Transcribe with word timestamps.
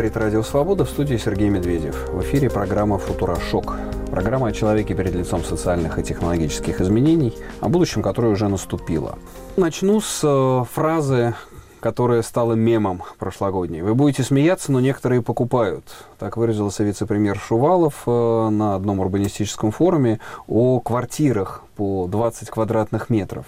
говорит 0.00 0.16
Радио 0.16 0.42
Свобода 0.42 0.86
в 0.86 0.88
студии 0.88 1.18
Сергей 1.18 1.50
Медведев. 1.50 2.08
В 2.08 2.22
эфире 2.22 2.48
программа 2.48 2.96
«Футура 2.96 3.36
Шок». 3.38 3.76
Программа 4.10 4.46
о 4.46 4.52
человеке 4.52 4.94
перед 4.94 5.14
лицом 5.14 5.44
социальных 5.44 5.98
и 5.98 6.02
технологических 6.02 6.80
изменений, 6.80 7.34
о 7.60 7.68
будущем, 7.68 8.00
которое 8.00 8.28
уже 8.28 8.48
наступило. 8.48 9.18
Начну 9.58 10.00
с 10.00 10.22
э, 10.24 10.64
фразы, 10.72 11.34
которая 11.80 12.22
стала 12.22 12.54
мемом 12.54 13.02
прошлогодней. 13.18 13.82
Вы 13.82 13.94
будете 13.94 14.22
смеяться, 14.22 14.72
но 14.72 14.80
некоторые 14.80 15.20
покупают. 15.20 15.84
Так 16.18 16.38
выразился 16.38 16.82
вице-премьер 16.82 17.38
Шувалов 17.38 18.04
э, 18.06 18.48
на 18.48 18.76
одном 18.76 19.00
урбанистическом 19.00 19.70
форуме 19.70 20.18
о 20.48 20.80
квартирах 20.80 21.62
по 21.80 22.06
20 22.08 22.50
квадратных 22.50 23.08
метров. 23.08 23.46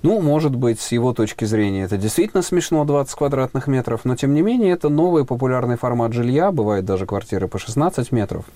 Ну, 0.00 0.22
может 0.22 0.56
быть, 0.56 0.80
с 0.80 0.90
его 0.90 1.12
точки 1.12 1.44
зрения 1.44 1.82
это 1.82 1.98
действительно 1.98 2.42
смешно, 2.42 2.82
20 2.86 3.14
квадратных 3.14 3.66
метров, 3.66 4.06
но, 4.06 4.16
тем 4.16 4.32
не 4.32 4.40
менее, 4.40 4.72
это 4.72 4.88
новый 4.88 5.26
популярный 5.26 5.76
формат 5.76 6.14
жилья, 6.14 6.50
бывает 6.50 6.86
даже 6.86 7.04
квартиры 7.04 7.46
по 7.46 7.58
16 7.58 8.10
метров. 8.10 8.46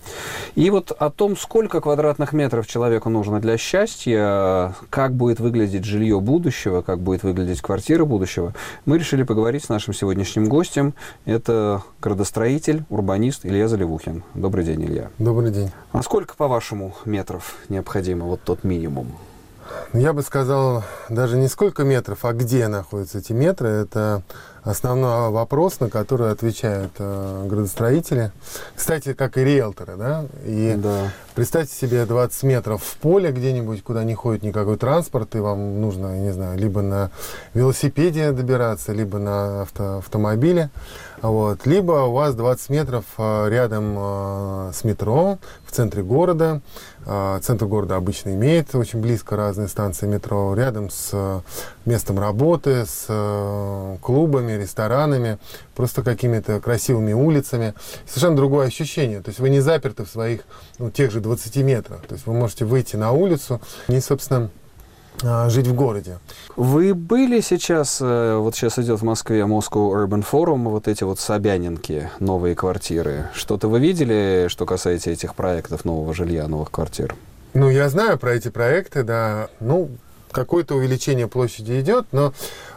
И 0.54 0.70
вот 0.70 0.92
о 0.92 1.10
том, 1.10 1.37
сколько 1.37 1.82
квадратных 1.82 2.32
метров 2.32 2.66
человеку 2.66 3.10
нужно 3.10 3.38
для 3.38 3.59
счастья, 3.59 4.73
как 4.88 5.12
будет 5.12 5.40
выглядеть 5.40 5.84
жилье 5.84 6.20
будущего, 6.20 6.80
как 6.80 7.01
будет 7.01 7.23
выглядеть 7.23 7.60
квартира 7.60 8.06
будущего, 8.06 8.54
мы 8.87 8.96
решили 8.96 9.24
поговорить 9.24 9.65
с 9.65 9.68
нашим 9.68 9.92
сегодняшним 9.92 10.48
гостем. 10.48 10.95
Это 11.26 11.82
градостроитель, 12.01 12.84
урбанист 12.88 13.45
Илья 13.45 13.68
Заливухин. 13.68 14.24
Добрый 14.32 14.65
день, 14.65 14.87
Илья. 14.87 15.10
Добрый 15.18 15.51
день. 15.51 15.70
А 15.92 16.02
сколько, 16.02 16.34
по-вашему, 16.34 16.95
метров 17.04 17.56
необходимо, 17.68 18.24
вот 18.24 18.40
тот 18.42 18.65
минимум? 18.65 19.17
Я 19.93 20.12
бы 20.12 20.23
сказал, 20.23 20.84
даже 21.09 21.37
не 21.37 21.48
сколько 21.48 21.84
метров, 21.84 22.24
а 22.24 22.32
где 22.32 22.68
находятся 22.68 23.18
эти 23.18 23.32
метры. 23.32 23.68
Это 23.68 24.23
основной 24.62 25.30
вопрос, 25.30 25.80
на 25.80 25.88
который 25.88 26.30
отвечают 26.30 26.93
э, 26.98 27.46
градостроители. 27.48 28.32
Кстати, 28.74 29.15
как 29.15 29.38
и 29.38 29.45
риэлторы, 29.45 29.96
да? 29.96 30.26
И 30.45 30.74
да. 30.76 31.10
представьте 31.34 31.74
себе 31.74 32.04
20 32.04 32.43
метров 32.43 32.82
в 32.82 32.96
поле 32.98 33.32
где-нибудь, 33.32 33.82
куда 33.82 34.04
не 34.04 34.15
ходит 34.15 34.43
никакой 34.43 34.76
транспорт, 34.76 35.34
и 35.37 35.38
вам 35.38 35.80
нужно, 35.80 36.18
не 36.18 36.32
знаю, 36.32 36.59
либо 36.59 36.82
на 36.82 37.10
велосипеде 37.54 38.32
добираться, 38.32 38.93
либо 38.93 39.18
на 39.18 39.62
авто, 39.62 39.98
автомобиле. 39.98 40.71
Вот. 41.23 41.66
Либо 41.66 41.93
у 42.05 42.13
вас 42.13 42.35
20 42.35 42.71
метров 42.71 43.05
э, 43.19 43.49
рядом 43.49 43.95
э, 43.99 44.71
с 44.73 44.85
метро 44.85 45.38
в 45.65 45.73
центре 45.73 46.02
города. 46.02 46.61
Э, 47.07 47.41
центр 47.43 47.66
города 47.66 47.97
обычно 47.97 48.30
имеет 48.30 48.73
очень 48.74 49.01
близко 49.01 49.35
разные 49.35 49.66
станции 49.66 50.07
метро, 50.07 50.55
рядом 50.55 50.91
с 50.91 51.43
местом 51.85 52.19
работы, 52.21 52.85
с 52.87 53.07
клубами, 54.01 54.52
ресторанами, 54.52 55.39
просто 55.74 56.02
какими-то 56.02 56.61
красивыми 56.61 57.13
улицами. 57.13 57.74
Совершенно 58.07 58.37
другое 58.37 58.69
ощущение. 58.69 59.21
То 59.21 59.30
есть 59.30 59.41
вы 59.41 59.51
не 59.51 59.61
заперты 59.61 60.05
в 60.05 60.09
своих 60.09 60.43
ну, 60.79 60.91
тех 60.91 61.11
же 61.11 61.21
20 61.21 61.57
метрах. 61.57 62.02
То 62.07 62.15
есть 62.15 62.27
вы 62.27 62.35
можете 62.35 62.65
выйти 62.65 62.96
на 62.96 63.13
улицу 63.13 63.61
и, 63.89 63.99
собственно, 64.00 64.50
жить 65.49 65.66
в 65.66 65.75
городе. 65.75 66.19
Вы 66.56 66.94
были 66.94 67.41
сейчас, 67.41 67.99
э, 68.00 68.37
вот 68.37 68.55
сейчас 68.55 68.78
идет 68.78 69.00
в 69.00 69.05
Москве 69.05 69.41
Moscow 69.41 69.93
Urban 69.93 70.25
Forum, 70.28 70.69
вот 70.69 70.88
эти 70.88 71.05
вот 71.05 71.21
Собянинки, 71.21 72.11
новые 72.21 72.55
квартиры. 72.55 73.28
Что-то 73.34 73.69
вы 73.69 73.81
видели, 73.81 74.47
что 74.49 74.66
касается 74.66 75.11
этих 75.11 75.34
проектов 75.34 75.84
нового 75.84 76.15
жилья, 76.15 76.47
новых 76.49 76.71
квартир? 76.71 77.15
Ну, 77.55 77.71
я 77.71 77.89
знаю 77.89 78.19
про 78.19 78.34
эти 78.34 78.49
проекты, 78.49 79.03
да. 79.03 79.49
Ну, 79.61 79.91
какое-то 80.31 80.75
увеличение 80.75 81.28
площади 81.28 81.81
идет, 81.81 82.06
но 82.12 82.33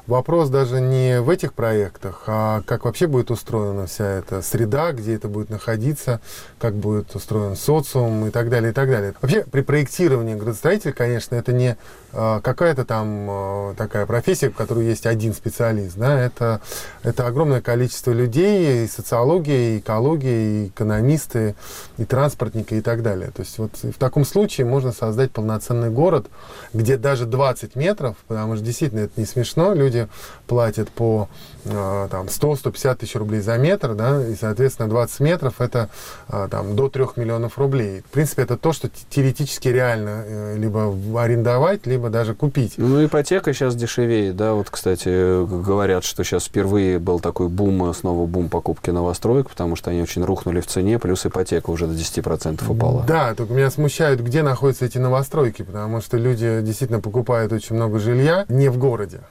Вопрос 0.07 0.49
даже 0.49 0.81
не 0.81 1.21
в 1.21 1.29
этих 1.29 1.53
проектах, 1.53 2.23
а 2.27 2.61
как 2.65 2.85
вообще 2.85 3.07
будет 3.07 3.29
устроена 3.31 3.85
вся 3.85 4.05
эта 4.05 4.41
среда, 4.41 4.91
где 4.93 5.15
это 5.15 5.27
будет 5.27 5.49
находиться, 5.49 6.21
как 6.59 6.73
будет 6.75 7.13
устроен 7.15 7.55
социум 7.55 8.25
и 8.27 8.31
так 8.31 8.49
далее, 8.49 8.71
и 8.71 8.73
так 8.73 8.89
далее. 8.89 9.13
Вообще 9.21 9.43
при 9.43 9.61
проектировании 9.61 10.35
градостроителя, 10.35 10.91
конечно, 10.91 11.35
это 11.35 11.53
не 11.53 11.77
а, 12.13 12.41
какая-то 12.41 12.83
там 12.83 13.27
а, 13.29 13.73
такая 13.75 14.05
профессия, 14.05 14.49
в 14.49 14.55
которой 14.55 14.85
есть 14.85 15.05
один 15.05 15.33
специалист. 15.33 15.95
Да? 15.95 16.19
Это, 16.19 16.61
это 17.03 17.27
огромное 17.27 17.61
количество 17.61 18.11
людей, 18.11 18.83
и 18.83 18.87
социология, 18.87 19.75
и 19.75 19.79
экология, 19.79 20.65
и 20.65 20.67
экономисты, 20.67 21.55
и 21.97 22.05
транспортники 22.05 22.73
и 22.73 22.81
так 22.81 23.03
далее. 23.03 23.31
То 23.31 23.41
есть 23.43 23.57
вот 23.57 23.71
в 23.81 23.97
таком 23.97 24.25
случае 24.25 24.65
можно 24.65 24.91
создать 24.91 25.31
полноценный 25.31 25.89
город, 25.89 26.27
где 26.73 26.97
даже 26.97 27.25
20 27.25 27.75
метров, 27.75 28.15
потому 28.27 28.55
что 28.55 28.65
действительно 28.65 29.01
это 29.01 29.13
не 29.15 29.25
смешно, 29.25 29.73
люди 29.73 29.90
люди 29.91 30.07
платят 30.47 30.89
по 30.89 31.29
э, 31.63 32.07
там, 32.11 32.25
100-150 32.25 32.95
тысяч 32.97 33.15
рублей 33.15 33.39
за 33.39 33.57
метр, 33.57 33.93
да, 33.93 34.25
и, 34.25 34.35
соответственно, 34.35 34.89
20 34.89 35.19
метров 35.21 35.61
это 35.61 35.89
э, 36.27 36.47
там, 36.51 36.75
до 36.75 36.89
3 36.89 37.05
миллионов 37.15 37.57
рублей. 37.57 38.01
В 38.01 38.11
принципе, 38.11 38.43
это 38.43 38.57
то, 38.57 38.73
что 38.73 38.89
теоретически 39.09 39.69
реально 39.69 40.23
э, 40.25 40.57
либо 40.57 40.93
арендовать, 41.17 41.85
либо 41.87 42.09
даже 42.09 42.33
купить. 42.33 42.73
Ну, 42.77 43.05
ипотека 43.05 43.53
сейчас 43.53 43.75
дешевеет, 43.75 44.35
да, 44.35 44.53
вот, 44.53 44.69
кстати, 44.69 45.45
говорят, 45.45 46.03
что 46.03 46.23
сейчас 46.23 46.45
впервые 46.45 46.99
был 46.99 47.21
такой 47.21 47.47
бум, 47.47 47.93
снова 47.93 48.25
бум 48.25 48.49
покупки 48.49 48.89
новостроек, 48.89 49.49
потому 49.49 49.77
что 49.77 49.91
они 49.91 50.01
очень 50.01 50.25
рухнули 50.25 50.59
в 50.59 50.67
цене, 50.67 50.99
плюс 50.99 51.25
ипотека 51.25 51.69
уже 51.69 51.87
до 51.87 51.93
10% 51.93 52.69
упала. 52.69 53.03
Да, 53.07 53.33
только 53.35 53.53
меня 53.53 53.71
смущают, 53.71 54.19
где 54.19 54.43
находятся 54.43 54.85
эти 54.85 54.97
новостройки, 54.97 55.61
потому 55.61 56.01
что 56.01 56.17
люди 56.17 56.61
действительно 56.61 56.99
покупают 56.99 57.53
очень 57.53 57.77
много 57.77 57.99
жилья 57.99 58.45
не 58.49 58.69
в 58.69 58.77
городе. 58.77 59.21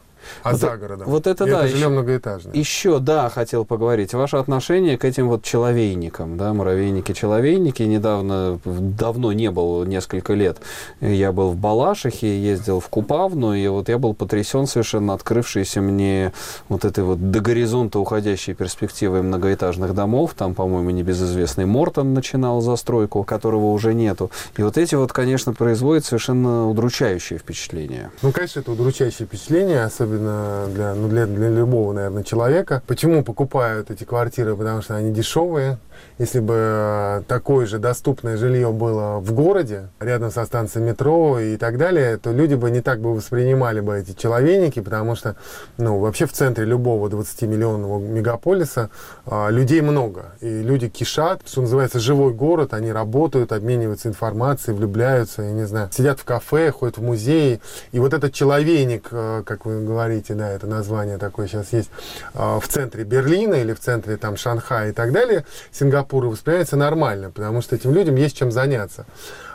А 0.43 0.53
вот 0.53 0.61
за 0.61 0.77
городом. 0.77 1.09
Вот 1.09 1.27
это 1.27 1.45
и 1.45 1.51
да. 1.51 1.59
Это 1.59 1.69
жилье 1.69 1.81
еще, 1.81 1.89
многоэтажное. 1.89 2.55
Еще, 2.55 2.99
да, 2.99 3.29
хотел 3.31 3.65
поговорить. 3.65 4.15
Ваше 4.15 4.37
отношение 4.37 4.99
к 4.99 5.05
этим 5.05 5.29
вот 5.29 5.43
человейникам, 5.43 6.37
да, 6.37 6.53
муравейники-человейники. 6.53 7.83
Недавно, 7.83 8.61
давно 8.65 9.33
не 9.33 9.51
был, 9.51 9.85
несколько 9.85 10.35
лет. 10.35 10.59
Я 11.01 11.33
был 11.33 11.51
в 11.51 11.57
Балашихе, 11.57 12.43
ездил 12.43 12.81
в 12.81 12.89
Купавну, 12.89 13.55
и 13.55 13.67
вот 13.69 13.89
я 13.89 13.99
был 13.99 14.15
потрясен 14.15 14.67
совершенно 14.67 15.15
открывшейся 15.15 15.81
мне 15.81 16.33
вот 16.69 16.85
этой 16.85 17.05
вот 17.05 17.31
до 17.31 17.41
горизонта 17.41 17.99
уходящей 17.99 18.55
перспективой 18.55 19.23
многоэтажных 19.23 19.95
домов. 19.95 20.35
Там, 20.37 20.55
по-моему, 20.55 20.91
небезызвестный 20.91 21.67
Мортон 21.67 22.15
начинал 22.15 22.61
застройку, 22.61 23.25
которого 23.25 23.73
уже 23.73 23.95
нету. 23.95 24.31
И 24.57 24.63
вот 24.63 24.77
эти 24.77 24.95
вот, 24.95 25.13
конечно, 25.13 25.53
производят 25.53 26.05
совершенно 26.05 26.69
удручающее 26.69 27.39
впечатление. 27.39 28.11
Ну, 28.23 28.33
конечно, 28.33 28.61
это 28.61 28.73
удручающее 28.73 29.27
впечатление, 29.27 29.85
особенно 29.85 30.10
особенно 30.11 30.67
для, 30.69 30.95
ну, 30.95 31.09
для, 31.09 31.27
для 31.27 31.49
любого, 31.49 31.93
наверное, 31.93 32.23
человека. 32.23 32.83
Почему 32.87 33.23
покупают 33.23 33.91
эти 33.91 34.05
квартиры? 34.05 34.57
Потому 34.57 34.83
что 34.83 34.97
они 34.97 35.13
дешевые, 35.13 35.79
если 36.19 36.41
бы 36.41 36.55
э, 36.57 37.23
такое 37.29 37.67
же 37.67 37.79
доступное 37.79 38.37
жилье 38.37 38.73
было 38.73 39.21
в 39.21 39.33
городе, 39.33 39.89
рядом 40.01 40.31
со 40.31 40.45
станцией 40.45 40.85
метро 40.85 41.39
и 41.39 41.57
так 41.57 41.79
далее, 41.79 42.19
то 42.19 42.31
люди 42.31 42.55
бы 42.55 42.71
не 42.71 42.81
так 42.81 43.01
бы 43.01 43.15
воспринимали 43.15 43.81
бы 43.81 43.99
эти 43.99 44.13
человейники, 44.13 44.81
потому 44.81 45.17
что, 45.17 45.37
ну, 45.79 45.99
вообще 45.99 46.27
в 46.27 46.33
центре 46.33 46.65
любого 46.65 47.09
20-миллионного 47.09 48.01
мегаполиса 48.01 48.91
а, 49.25 49.49
людей 49.49 49.81
много. 49.81 50.33
И 50.41 50.63
люди 50.63 50.89
кишат, 50.89 51.43
что 51.47 51.63
называется, 51.63 52.01
живой 52.01 52.35
город, 52.35 52.75
они 52.75 52.93
работают, 52.93 53.53
обмениваются 53.53 54.09
информацией, 54.09 54.77
влюбляются, 54.77 55.43
я 55.43 55.53
не 55.53 55.67
знаю, 55.67 55.89
сидят 55.91 56.21
в 56.21 56.25
кафе, 56.25 56.71
ходят 56.71 56.99
в 56.99 57.03
музеи. 57.03 57.61
И 57.93 57.99
вот 57.99 58.13
этот 58.13 58.35
человейник, 58.35 59.09
э, 59.11 59.43
как 59.47 59.65
вы 59.65 59.85
говорите, 59.85 60.00
да, 60.35 60.51
это 60.51 60.67
название 60.67 61.19
такое 61.19 61.47
сейчас 61.47 61.73
есть, 61.73 61.91
э, 62.35 62.59
в 62.61 62.69
центре 62.69 63.05
Берлина 63.05 63.55
или 63.55 63.73
в 63.73 63.81
центре 63.81 64.17
там 64.17 64.37
Шанхая 64.37 64.91
и 64.91 64.93
так 64.93 65.13
далее, 65.13 65.45
Сингапур 65.73 66.01
Сингапура 66.11 66.29
воспринимается 66.29 66.77
нормально, 66.77 67.31
потому 67.31 67.63
что 67.63 67.77
этим 67.77 67.93
людям 67.95 68.17
есть 68.17 68.37
чем 68.37 68.51
заняться. 68.51 69.07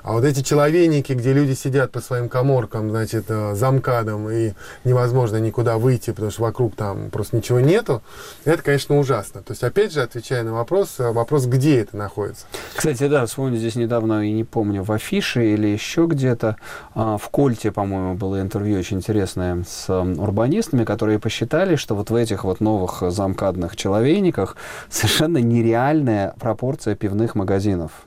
А 0.05 0.11
вот 0.11 0.23
эти 0.23 0.41
человейники, 0.43 1.13
где 1.13 1.33
люди 1.33 1.53
сидят 1.53 1.91
по 1.91 1.99
своим 1.99 2.29
коморкам, 2.29 2.91
значит, 2.91 3.25
э, 3.29 3.55
замкадом, 3.55 4.29
и 4.29 4.51
невозможно 4.83 5.37
никуда 5.37 5.79
выйти, 5.79 6.11
потому 6.11 6.29
что 6.29 6.43
вокруг 6.43 6.75
там 6.75 7.09
просто 7.09 7.37
ничего 7.37 7.59
нету, 7.59 8.03
это, 8.43 8.61
конечно, 8.61 8.99
ужасно. 8.99 9.41
То 9.41 9.53
есть, 9.53 9.63
опять 9.63 9.91
же, 9.91 10.03
отвечая 10.03 10.43
на 10.43 10.53
вопрос, 10.53 10.99
э, 10.99 11.11
вопрос, 11.11 11.47
где 11.47 11.79
это 11.79 11.97
находится. 11.97 12.45
Кстати, 12.75 13.07
да, 13.07 13.25
вспомню 13.25 13.57
здесь 13.57 13.73
недавно, 13.75 14.29
и 14.29 14.31
не 14.31 14.43
помню, 14.43 14.83
в 14.83 14.91
Афише 14.91 15.43
или 15.43 15.65
еще 15.65 16.05
где-то, 16.05 16.57
а, 16.93 17.17
в 17.17 17.27
Кольте, 17.29 17.71
по-моему, 17.71 18.13
было 18.13 18.39
интервью 18.39 18.77
очень 18.77 18.97
интересное 18.97 19.63
с 19.67 19.89
урбанистами, 19.89 20.83
которые 20.83 21.17
посчитали, 21.17 21.77
что 21.77 21.95
вот 21.95 22.11
в 22.11 22.15
этих 22.15 22.43
вот 22.43 22.59
новых 22.59 23.01
замкадных 23.09 23.75
человейниках 23.75 24.55
совершенно 24.87 25.39
нереальная 25.39 26.35
пропорция 26.39 26.93
пивных 26.93 27.33
магазинов. 27.33 28.05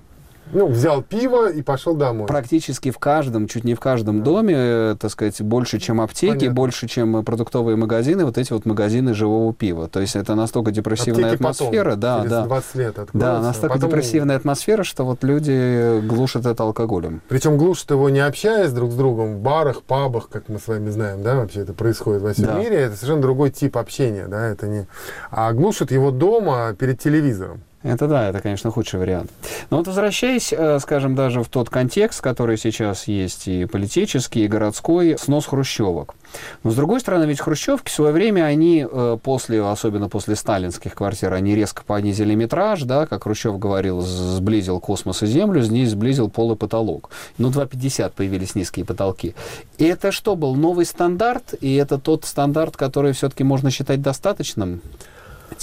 Ну, 0.53 0.67
взял 0.69 1.03
пиво 1.03 1.51
и 1.51 1.63
пошел 1.63 1.95
домой. 1.95 2.27
Практически 2.27 2.91
в 2.91 2.99
каждом, 2.99 3.47
чуть 3.49 3.65
не 3.65 3.75
в 3.75 3.81
каждом 3.81 4.19
да. 4.19 4.25
доме, 4.25 4.55
э, 4.57 4.97
так 4.99 5.11
сказать, 5.11 5.41
больше, 5.43 5.79
чем 5.79 6.01
аптеки, 6.01 6.31
Понятно. 6.31 6.55
больше, 6.55 6.89
чем 6.89 7.25
продуктовые 7.25 7.77
магазины, 7.77 8.25
вот 8.25 8.39
эти 8.39 8.53
вот 8.53 8.67
магазины 8.67 9.15
живого 9.15 9.53
пива. 9.53 9.89
То 9.89 10.01
есть 10.01 10.17
это 10.17 10.35
настолько 10.35 10.71
депрессивная 10.71 11.33
Аптеки 11.33 11.43
атмосфера. 11.43 11.91
Потом, 11.91 12.01
да, 12.01 12.19
через 12.19 12.31
да. 12.31 12.45
20 12.47 12.75
лет 12.77 12.99
Да, 13.13 13.41
настолько 13.41 13.75
потом... 13.75 13.91
депрессивная 13.91 14.37
атмосфера, 14.37 14.83
что 14.83 15.05
вот 15.05 15.23
люди 15.25 16.01
глушат 16.07 16.47
это 16.47 16.63
алкоголем. 16.63 17.23
Причем 17.29 17.57
глушат 17.57 17.91
его 17.91 18.09
не 18.11 18.21
общаясь 18.21 18.73
друг 18.73 18.93
с 18.93 18.95
другом 18.95 19.37
в 19.37 19.41
барах, 19.41 19.83
пабах, 19.83 20.29
как 20.29 20.49
мы 20.49 20.59
с 20.59 20.67
вами 20.69 20.91
знаем, 20.91 21.23
да, 21.23 21.37
вообще 21.37 21.61
это 21.61 21.73
происходит 21.73 22.23
во 22.23 22.33
всем 22.33 22.47
да. 22.47 22.59
мире. 22.59 22.77
Это 22.77 22.97
совершенно 22.97 23.23
другой 23.23 23.51
тип 23.51 23.77
общения, 23.77 24.27
да, 24.29 24.47
это 24.47 24.67
не... 24.67 24.87
А 25.31 25.53
глушат 25.53 25.91
его 25.91 26.11
дома 26.11 26.75
перед 26.79 26.99
телевизором. 26.99 27.63
Это 27.85 28.09
да, 28.09 28.29
это, 28.29 28.41
конечно, 28.41 28.73
худший 28.73 28.99
вариант. 28.99 29.31
Но 29.71 29.77
вот 29.77 29.87
возвращаясь, 29.87 30.53
э, 30.53 30.81
скажем, 30.81 31.15
даже 31.15 31.45
в 31.45 31.49
тот 31.49 31.71
контекст, 31.71 32.21
который 32.21 32.59
сейчас 32.59 33.07
есть 33.07 33.47
и 33.47 33.67
политический, 33.67 34.45
и 34.45 34.49
городской, 34.49 35.17
снос 35.17 35.47
хрущевок. 35.47 36.17
Но, 36.65 36.73
с 36.73 36.75
другой 36.75 36.99
стороны, 36.99 37.25
ведь 37.25 37.41
хрущевки 37.41 37.89
в 37.89 37.95
свое 37.95 38.13
время, 38.13 38.43
они 38.43 38.85
э, 38.91 39.19
после, 39.23 39.65
особенно 39.65 40.09
после 40.09 40.35
сталинских 40.35 40.95
квартир, 40.95 41.33
они 41.33 41.55
резко 41.55 41.85
понизили 41.85 42.35
метраж, 42.35 42.83
да, 42.83 43.07
как 43.07 43.23
Хрущев 43.25 43.59
говорил, 43.61 44.01
сблизил 44.01 44.81
космос 44.81 45.23
и 45.23 45.27
Землю, 45.27 45.63
здесь 45.63 45.91
сблизил 45.91 46.29
пол 46.29 46.53
и 46.53 46.57
потолок. 46.57 47.11
Ну, 47.39 47.49
2,50 47.51 48.13
появились 48.17 48.57
низкие 48.57 48.85
потолки. 48.85 49.37
И 49.79 49.85
это 49.85 50.11
что 50.11 50.35
был? 50.35 50.57
Новый 50.57 50.85
стандарт? 50.85 51.55
И 51.61 51.77
это 51.77 51.99
тот 51.99 52.25
стандарт, 52.25 52.77
который 52.77 53.13
все-таки 53.13 53.45
можно 53.45 53.71
считать 53.71 54.03
достаточным? 54.03 54.83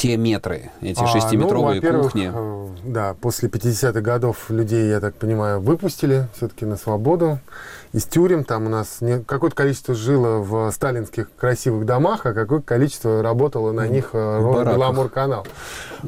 Те 0.06 0.18
метры, 0.18 0.72
эти 0.82 1.02
а, 1.02 1.08
шестиметровые 1.08 1.82
ну, 1.82 2.04
кухни? 2.04 2.32
Э, 2.34 2.68
да, 2.84 3.16
после 3.20 3.50
50-х 3.50 4.02
годов 4.02 4.50
людей, 4.50 4.90
я 4.90 5.00
так 5.00 5.16
понимаю, 5.16 5.60
выпустили 5.60 6.28
все-таки 6.36 6.66
на 6.66 6.78
свободу 6.78 7.40
из 7.96 8.04
тюрем. 8.04 8.44
Там 8.44 8.68
у 8.68 8.70
нас 8.70 8.98
не, 9.00 9.24
какое-то 9.24 9.56
количество 9.56 9.96
жило 9.96 10.40
в 10.40 10.70
сталинских 10.72 11.30
красивых 11.36 11.86
домах, 11.86 12.26
а 12.26 12.34
какое 12.34 12.62
количество 12.62 13.24
работало 13.24 13.72
на 13.72 13.88
них 13.88 14.10
э, 14.14 14.40
Беломор-канал. 14.40 15.48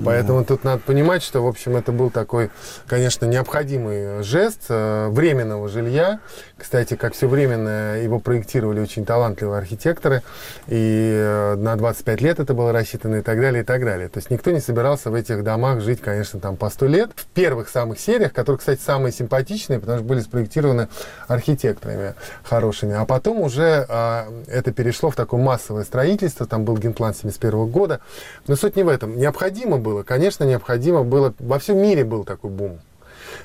Поэтому 0.04 0.44
тут 0.44 0.64
надо 0.64 0.82
понимать, 0.86 1.24
что, 1.24 1.42
в 1.42 1.48
общем, 1.48 1.76
это 1.76 1.92
был 1.92 2.10
такой, 2.12 2.52
конечно, 2.88 3.26
необходимый 3.26 4.22
жест 4.22 4.66
э, 4.70 5.08
временного 5.10 5.70
жилья. 5.70 6.20
Кстати, 6.58 6.96
как 6.96 7.14
все 7.14 7.28
временное, 7.28 8.04
его 8.04 8.20
проектировали 8.20 8.82
очень 8.82 9.06
талантливые 9.06 9.58
архитекторы. 9.58 10.24
И 10.68 11.14
э, 11.16 11.56
на 11.56 11.78
25 11.78 12.22
лет 12.22 12.40
это 12.40 12.54
было 12.54 12.74
рассчитано 12.74 13.16
и 13.16 13.22
так 13.22 13.40
далее, 13.40 13.64
и 13.64 13.66
так 13.66 13.80
далее. 13.80 13.87
То 13.88 14.18
есть 14.18 14.30
никто 14.30 14.52
не 14.52 14.60
собирался 14.60 15.10
в 15.10 15.14
этих 15.14 15.44
домах 15.44 15.82
жить, 15.82 16.02
конечно, 16.02 16.40
там 16.40 16.58
по 16.58 16.70
100 16.70 16.86
лет. 16.88 17.12
В 17.16 17.26
первых 17.28 17.70
самых 17.70 18.00
сериях, 18.00 18.34
которые, 18.34 18.60
кстати, 18.60 18.82
самые 18.82 19.12
симпатичные, 19.12 19.80
потому 19.80 20.00
что 20.00 20.08
были 20.08 20.20
спроектированы 20.20 20.88
архитекторами 21.28 22.14
хорошими. 22.44 22.96
А 22.96 23.06
потом 23.06 23.42
уже 23.42 23.86
а, 23.90 24.28
это 24.48 24.72
перешло 24.72 25.10
в 25.10 25.16
такое 25.16 25.42
массовое 25.42 25.84
строительство. 25.84 26.46
Там 26.46 26.66
был 26.66 26.78
Генплан 26.78 27.14
71 27.14 27.68
года. 27.68 28.02
Но 28.48 28.56
суть 28.56 28.76
не 28.76 28.84
в 28.84 28.90
этом. 28.90 29.18
Необходимо 29.18 29.78
было, 29.78 30.04
конечно, 30.04 30.44
необходимо 30.44 31.04
было. 31.04 31.34
Во 31.40 31.60
всем 31.60 31.78
мире 31.78 32.04
был 32.04 32.24
такой 32.24 32.52
бум. 32.52 32.80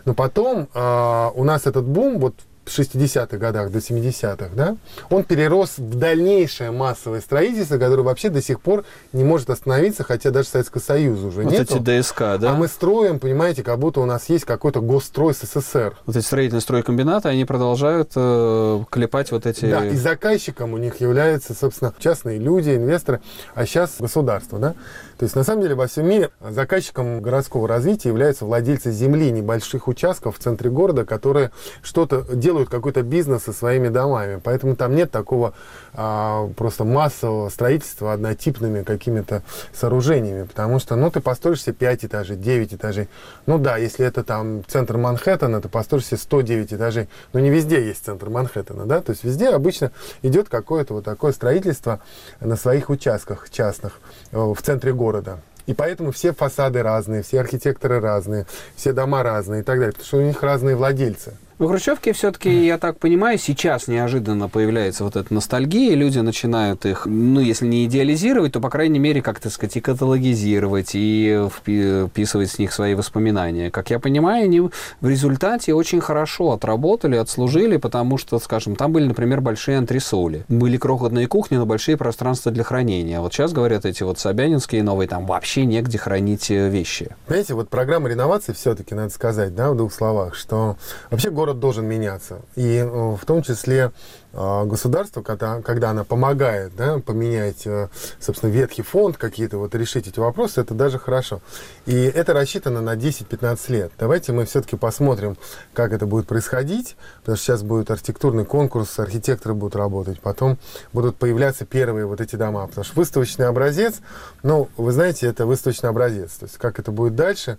Но 0.04 0.14
потом 0.14 0.68
а, 0.74 1.30
у 1.34 1.44
нас 1.44 1.66
этот 1.66 1.84
бум, 1.84 2.18
вот 2.18 2.34
60-х 2.68 3.36
годах 3.36 3.70
до 3.70 3.78
70-х, 3.78 4.50
да, 4.54 4.76
он 5.10 5.24
перерос 5.24 5.78
в 5.78 5.94
дальнейшее 5.98 6.70
массовое 6.70 7.20
строительство, 7.20 7.78
которое 7.78 8.02
вообще 8.02 8.30
до 8.30 8.42
сих 8.42 8.60
пор 8.60 8.84
не 9.12 9.24
может 9.24 9.50
остановиться, 9.50 10.04
хотя 10.04 10.30
даже 10.30 10.48
Советского 10.48 10.80
Союза 10.80 11.26
уже 11.26 11.42
вот 11.42 11.52
нету. 11.52 11.76
эти 11.76 12.00
ДСК, 12.00 12.18
да? 12.38 12.52
А 12.52 12.54
мы 12.54 12.68
строим, 12.68 13.18
понимаете, 13.18 13.62
как 13.62 13.78
будто 13.78 14.00
у 14.00 14.06
нас 14.06 14.28
есть 14.28 14.44
какой-то 14.44 14.80
госстрой 14.80 15.34
СССР. 15.34 15.96
Вот 16.06 16.16
эти 16.16 16.24
строительные 16.24 16.60
стройкомбинаты, 16.60 17.28
они 17.28 17.44
продолжают 17.44 18.12
э, 18.14 18.84
клепать 18.90 19.32
вот 19.32 19.46
эти... 19.46 19.66
Да, 19.66 19.86
и 19.86 19.96
заказчиком 19.96 20.72
у 20.74 20.78
них 20.78 21.00
являются, 21.00 21.54
собственно, 21.54 21.92
частные 21.98 22.38
люди, 22.38 22.70
инвесторы, 22.70 23.20
а 23.54 23.66
сейчас 23.66 23.96
государство, 23.98 24.58
да. 24.58 24.74
То 25.18 25.24
есть, 25.24 25.36
на 25.36 25.44
самом 25.44 25.62
деле, 25.62 25.74
во 25.76 25.86
всем 25.86 26.08
мире 26.08 26.30
заказчиком 26.40 27.20
городского 27.20 27.68
развития 27.68 28.08
являются 28.08 28.44
владельцы 28.44 28.90
земли, 28.90 29.30
небольших 29.30 29.86
участков 29.86 30.36
в 30.36 30.42
центре 30.42 30.68
города, 30.68 31.04
которые 31.04 31.52
что-то 31.80 32.24
делают, 32.34 32.51
какой-то 32.68 33.02
бизнес 33.02 33.44
со 33.44 33.52
своими 33.52 33.88
домами. 33.88 34.40
Поэтому 34.42 34.76
там 34.76 34.94
нет 34.94 35.10
такого 35.10 35.54
а, 35.94 36.48
просто 36.56 36.84
массового 36.84 37.48
строительства 37.48 38.12
однотипными 38.12 38.82
какими-то 38.82 39.42
сооружениями. 39.72 40.44
Потому 40.44 40.78
что, 40.78 40.96
ну, 40.96 41.10
ты 41.10 41.20
построишь 41.20 41.62
себе 41.62 41.74
5 41.74 42.06
этажей, 42.06 42.36
9 42.36 42.74
этажей. 42.74 43.08
Ну 43.46 43.58
да, 43.58 43.76
если 43.76 44.06
это 44.06 44.22
там 44.24 44.62
центр 44.66 44.96
Манхэттена, 44.96 45.60
ты 45.60 45.68
построишь 45.68 46.06
себе 46.06 46.18
109 46.18 46.74
этажей. 46.74 47.08
Но 47.32 47.40
не 47.40 47.50
везде 47.50 47.84
есть 47.84 48.04
центр 48.04 48.28
Манхэттена, 48.28 48.86
да? 48.86 49.00
То 49.00 49.10
есть 49.10 49.24
везде 49.24 49.50
обычно 49.50 49.92
идет 50.22 50.48
какое-то 50.48 50.94
вот 50.94 51.04
такое 51.04 51.32
строительство 51.32 52.00
на 52.40 52.56
своих 52.56 52.90
участках 52.90 53.50
частных 53.50 54.00
э, 54.30 54.38
в 54.38 54.60
центре 54.62 54.92
города. 54.92 55.40
И 55.66 55.74
поэтому 55.74 56.10
все 56.10 56.32
фасады 56.32 56.82
разные, 56.82 57.22
все 57.22 57.40
архитекторы 57.40 58.00
разные, 58.00 58.46
все 58.74 58.92
дома 58.92 59.22
разные 59.22 59.62
и 59.62 59.64
так 59.64 59.78
далее, 59.78 59.92
потому 59.92 60.06
что 60.06 60.18
у 60.18 60.22
них 60.22 60.42
разные 60.42 60.76
владельцы. 60.76 61.34
В 61.62 61.68
Хрущевке 61.68 62.12
все-таки, 62.12 62.66
я 62.66 62.76
так 62.76 62.98
понимаю, 62.98 63.38
сейчас 63.38 63.86
неожиданно 63.86 64.48
появляется 64.48 65.04
вот 65.04 65.14
эта 65.14 65.32
ностальгия, 65.32 65.92
и 65.92 65.94
люди 65.94 66.18
начинают 66.18 66.84
их, 66.84 67.06
ну, 67.06 67.38
если 67.38 67.68
не 67.68 67.84
идеализировать, 67.84 68.54
то, 68.54 68.60
по 68.60 68.68
крайней 68.68 68.98
мере, 68.98 69.22
как-то 69.22 69.48
сказать, 69.48 69.76
и 69.76 69.80
каталогизировать, 69.80 70.90
и 70.94 71.46
вписывать 71.48 72.50
с 72.50 72.58
них 72.58 72.72
свои 72.72 72.96
воспоминания. 72.96 73.70
Как 73.70 73.90
я 73.90 74.00
понимаю, 74.00 74.46
они 74.46 74.60
в 74.60 74.72
результате 75.08 75.72
очень 75.72 76.00
хорошо 76.00 76.50
отработали, 76.50 77.14
отслужили, 77.14 77.76
потому 77.76 78.18
что, 78.18 78.40
скажем, 78.40 78.74
там 78.74 78.90
были, 78.90 79.06
например, 79.06 79.40
большие 79.40 79.78
антресоли, 79.78 80.44
были 80.48 80.76
крохотные 80.78 81.28
кухни, 81.28 81.58
но 81.58 81.64
большие 81.64 81.96
пространства 81.96 82.50
для 82.50 82.64
хранения. 82.64 83.20
Вот 83.20 83.32
сейчас, 83.32 83.52
говорят, 83.52 83.84
эти 83.84 84.02
вот 84.02 84.18
собянинские 84.18 84.82
новые, 84.82 85.06
там 85.06 85.26
вообще 85.26 85.64
негде 85.64 85.96
хранить 85.96 86.50
э, 86.50 86.68
вещи. 86.68 87.14
Знаете, 87.28 87.54
вот 87.54 87.68
программа 87.68 88.08
реновации 88.08 88.52
все-таки, 88.52 88.96
надо 88.96 89.10
сказать, 89.10 89.54
да, 89.54 89.70
в 89.70 89.76
двух 89.76 89.92
словах, 89.92 90.34
что 90.34 90.76
вообще 91.08 91.30
город 91.30 91.51
город 91.52 91.60
должен 91.60 91.86
меняться. 91.86 92.40
И 92.56 92.76
э, 92.76 92.84
в 92.84 93.24
том 93.26 93.42
числе 93.42 93.92
э, 94.32 94.64
государство, 94.64 95.22
когда, 95.22 95.60
когда 95.62 95.90
она 95.90 96.04
помогает 96.04 96.74
да, 96.76 96.98
поменять, 96.98 97.66
э, 97.66 97.88
собственно, 98.20 98.50
ветхий 98.50 98.82
фонд, 98.82 99.16
какие-то 99.16 99.58
вот 99.58 99.74
решить 99.74 100.08
эти 100.08 100.18
вопросы, 100.18 100.60
это 100.60 100.74
даже 100.74 100.98
хорошо. 100.98 101.40
И 101.86 101.94
это 101.94 102.32
рассчитано 102.32 102.80
на 102.80 102.94
10-15 102.94 103.72
лет. 103.72 103.92
Давайте 103.98 104.32
мы 104.32 104.44
все-таки 104.44 104.76
посмотрим, 104.76 105.36
как 105.74 105.92
это 105.92 106.06
будет 106.06 106.26
происходить, 106.26 106.96
потому 107.20 107.36
что 107.36 107.44
сейчас 107.44 107.62
будет 107.62 107.90
архитектурный 107.90 108.44
конкурс, 108.44 108.98
архитекторы 108.98 109.54
будут 109.54 109.76
работать, 109.76 110.20
потом 110.20 110.58
будут 110.92 111.16
появляться 111.16 111.64
первые 111.64 112.06
вот 112.06 112.20
эти 112.20 112.36
дома, 112.36 112.66
потому 112.66 112.84
что 112.84 112.94
выставочный 112.96 113.46
образец, 113.46 114.00
ну, 114.42 114.68
вы 114.76 114.92
знаете, 114.92 115.26
это 115.26 115.46
выставочный 115.46 115.90
образец, 115.90 116.32
то 116.32 116.46
есть 116.46 116.58
как 116.58 116.78
это 116.78 116.92
будет 116.92 117.14
дальше, 117.14 117.58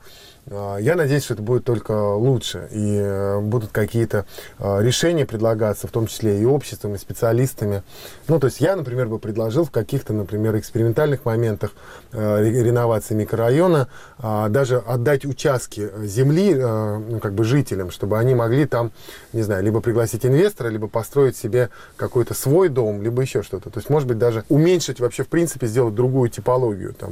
а, 0.49 0.77
я 0.77 0.95
надеюсь, 0.95 1.23
что 1.23 1.35
это 1.35 1.43
будет 1.43 1.63
только 1.63 1.91
лучше, 2.15 2.67
и 2.71 2.97
э, 2.97 3.39
будут 3.39 3.71
какие-то 3.71 4.25
а, 4.59 4.79
решения 4.81 5.25
предлагаться, 5.25 5.87
в 5.87 5.91
том 5.91 6.07
числе 6.07 6.41
и 6.41 6.45
обществом, 6.63 6.97
специалистами. 6.97 7.83
Ну, 8.29 8.39
то 8.39 8.47
есть 8.47 8.61
я, 8.61 8.77
например, 8.77 9.07
бы 9.09 9.19
предложил 9.19 9.65
в 9.65 9.71
каких-то, 9.71 10.13
например, 10.13 10.57
экспериментальных 10.57 11.25
моментах 11.25 11.71
э, 12.13 12.41
реновации 12.41 13.15
микрорайона 13.15 13.89
а, 14.17 14.47
даже 14.47 14.77
отдать 14.77 15.25
участки 15.25 15.89
земли 16.03 16.53
э, 16.55 16.97
ну, 17.09 17.19
как 17.19 17.33
бы 17.33 17.43
жителям, 17.43 17.91
чтобы 17.91 18.17
они 18.17 18.33
могли 18.33 18.65
там, 18.65 18.91
не 19.33 19.41
знаю, 19.41 19.61
либо 19.63 19.81
пригласить 19.81 20.25
инвестора, 20.25 20.69
либо 20.69 20.87
построить 20.87 21.35
себе 21.35 21.69
какой-то 21.97 22.33
свой 22.33 22.69
дом, 22.69 23.01
либо 23.01 23.21
еще 23.21 23.43
что-то. 23.43 23.69
То 23.69 23.79
есть, 23.79 23.89
может 23.89 24.07
быть, 24.07 24.17
даже 24.17 24.45
уменьшить 24.47 25.01
вообще, 25.01 25.23
в 25.23 25.27
принципе, 25.27 25.67
сделать 25.67 25.95
другую 25.95 26.29
типологию, 26.29 26.93
там, 26.93 27.11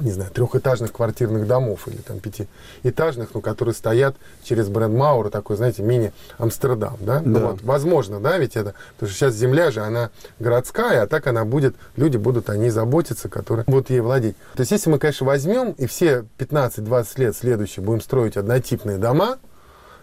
не 0.00 0.10
знаю, 0.10 0.30
трехэтажных 0.30 0.92
квартирных 0.92 1.46
домов 1.46 1.88
или 1.88 1.96
там 1.96 2.20
пятиэтажных, 2.20 3.30
ну, 3.34 3.40
которые 3.40 3.74
стоят 3.74 4.16
через 4.42 4.68
бренд 4.68 4.94
Маура, 4.94 5.30
такой, 5.30 5.56
знаете, 5.56 5.82
мини-Амстердам, 5.82 6.96
да? 7.00 7.20
Ну, 7.24 7.34
да. 7.34 7.40
Ну, 7.40 7.46
вот, 7.48 7.62
возможно, 7.62 8.20
да, 8.20 8.38
ведь 8.38 8.56
это, 8.56 8.74
потому 8.94 9.10
что 9.10 9.18
сейчас 9.18 9.34
земля 9.34 9.70
же, 9.70 9.80
она 9.80 10.10
городская, 10.38 11.02
а 11.02 11.06
так 11.06 11.26
она 11.26 11.44
будет, 11.44 11.74
люди 11.96 12.16
будут 12.16 12.50
о 12.50 12.56
ней 12.56 12.70
заботиться, 12.70 13.28
которые 13.28 13.64
будут 13.66 13.90
ей 13.90 14.00
владеть. 14.00 14.36
То 14.54 14.60
есть, 14.60 14.72
если 14.72 14.90
мы, 14.90 14.98
конечно, 14.98 15.26
возьмем 15.26 15.72
и 15.72 15.86
все 15.86 16.24
15-20 16.38 17.20
лет 17.20 17.36
следующие 17.36 17.84
будем 17.84 18.00
строить 18.00 18.36
однотипные 18.36 18.98
дома, 18.98 19.38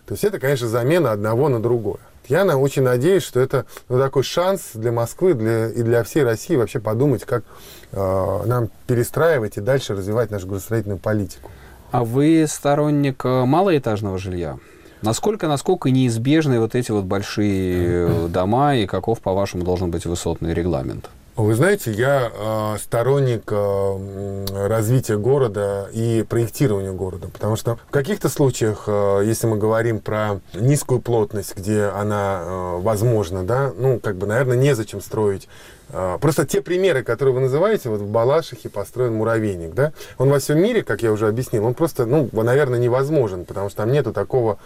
то 0.05 0.13
есть 0.13 0.23
это, 0.23 0.39
конечно, 0.39 0.67
замена 0.67 1.11
одного 1.11 1.49
на 1.49 1.61
другое. 1.61 1.99
Я 2.27 2.45
на, 2.45 2.57
очень 2.57 2.83
надеюсь, 2.83 3.23
что 3.23 3.39
это 3.39 3.65
ну, 3.89 3.99
такой 3.99 4.23
шанс 4.23 4.71
для 4.73 4.91
Москвы 4.91 5.33
для, 5.33 5.69
и 5.69 5.83
для 5.83 6.03
всей 6.03 6.23
России 6.23 6.55
вообще 6.55 6.79
подумать, 6.79 7.25
как 7.25 7.43
э, 7.91 8.41
нам 8.45 8.69
перестраивать 8.87 9.57
и 9.57 9.61
дальше 9.61 9.93
развивать 9.93 10.31
нашу 10.31 10.47
градостроительную 10.47 10.99
политику. 10.99 11.51
А 11.91 12.03
вы 12.03 12.45
сторонник 12.47 13.23
э, 13.25 13.45
малоэтажного 13.45 14.17
жилья? 14.17 14.57
Насколько, 15.01 15.47
насколько 15.47 15.91
неизбежны 15.91 16.59
вот 16.59 16.75
эти 16.75 16.91
вот 16.91 17.03
большие 17.03 18.07
э, 18.07 18.27
дома 18.29 18.75
и 18.75 18.85
каков, 18.85 19.19
по-вашему, 19.19 19.63
должен 19.63 19.91
быть 19.91 20.05
высотный 20.05 20.53
регламент? 20.53 21.09
Вы 21.35 21.55
знаете, 21.55 21.91
я 21.91 22.31
э, 22.31 22.77
сторонник 22.77 23.45
э, 23.51 24.45
развития 24.67 25.17
города 25.17 25.89
и 25.91 26.23
проектирования 26.29 26.91
города, 26.91 27.27
потому 27.27 27.55
что 27.55 27.79
в 27.87 27.91
каких-то 27.91 28.29
случаях, 28.29 28.83
э, 28.85 29.23
если 29.25 29.47
мы 29.47 29.57
говорим 29.57 29.99
про 29.99 30.41
низкую 30.53 31.01
плотность, 31.01 31.57
где 31.57 31.85
она 31.85 32.43
э, 32.43 32.79
возможна, 32.81 33.43
да, 33.43 33.73
ну, 33.75 33.99
как 33.99 34.15
бы, 34.17 34.27
наверное, 34.27 34.57
незачем 34.57 35.01
строить 35.01 35.49
просто 35.91 36.45
те 36.45 36.61
примеры, 36.61 37.03
которые 37.03 37.35
вы 37.35 37.41
называете, 37.41 37.89
вот 37.89 38.01
в 38.01 38.07
Балашихе 38.07 38.69
построен 38.69 39.13
муравейник, 39.13 39.73
да, 39.73 39.93
он 40.17 40.29
во 40.29 40.39
всем 40.39 40.59
мире, 40.59 40.83
как 40.83 41.03
я 41.03 41.11
уже 41.11 41.27
объяснил, 41.27 41.65
он 41.65 41.73
просто, 41.73 42.05
ну, 42.05 42.29
наверное, 42.31 42.79
невозможен, 42.79 43.45
потому 43.45 43.69
что 43.69 43.77
там 43.77 43.91
нету 43.91 44.13
такого 44.13 44.57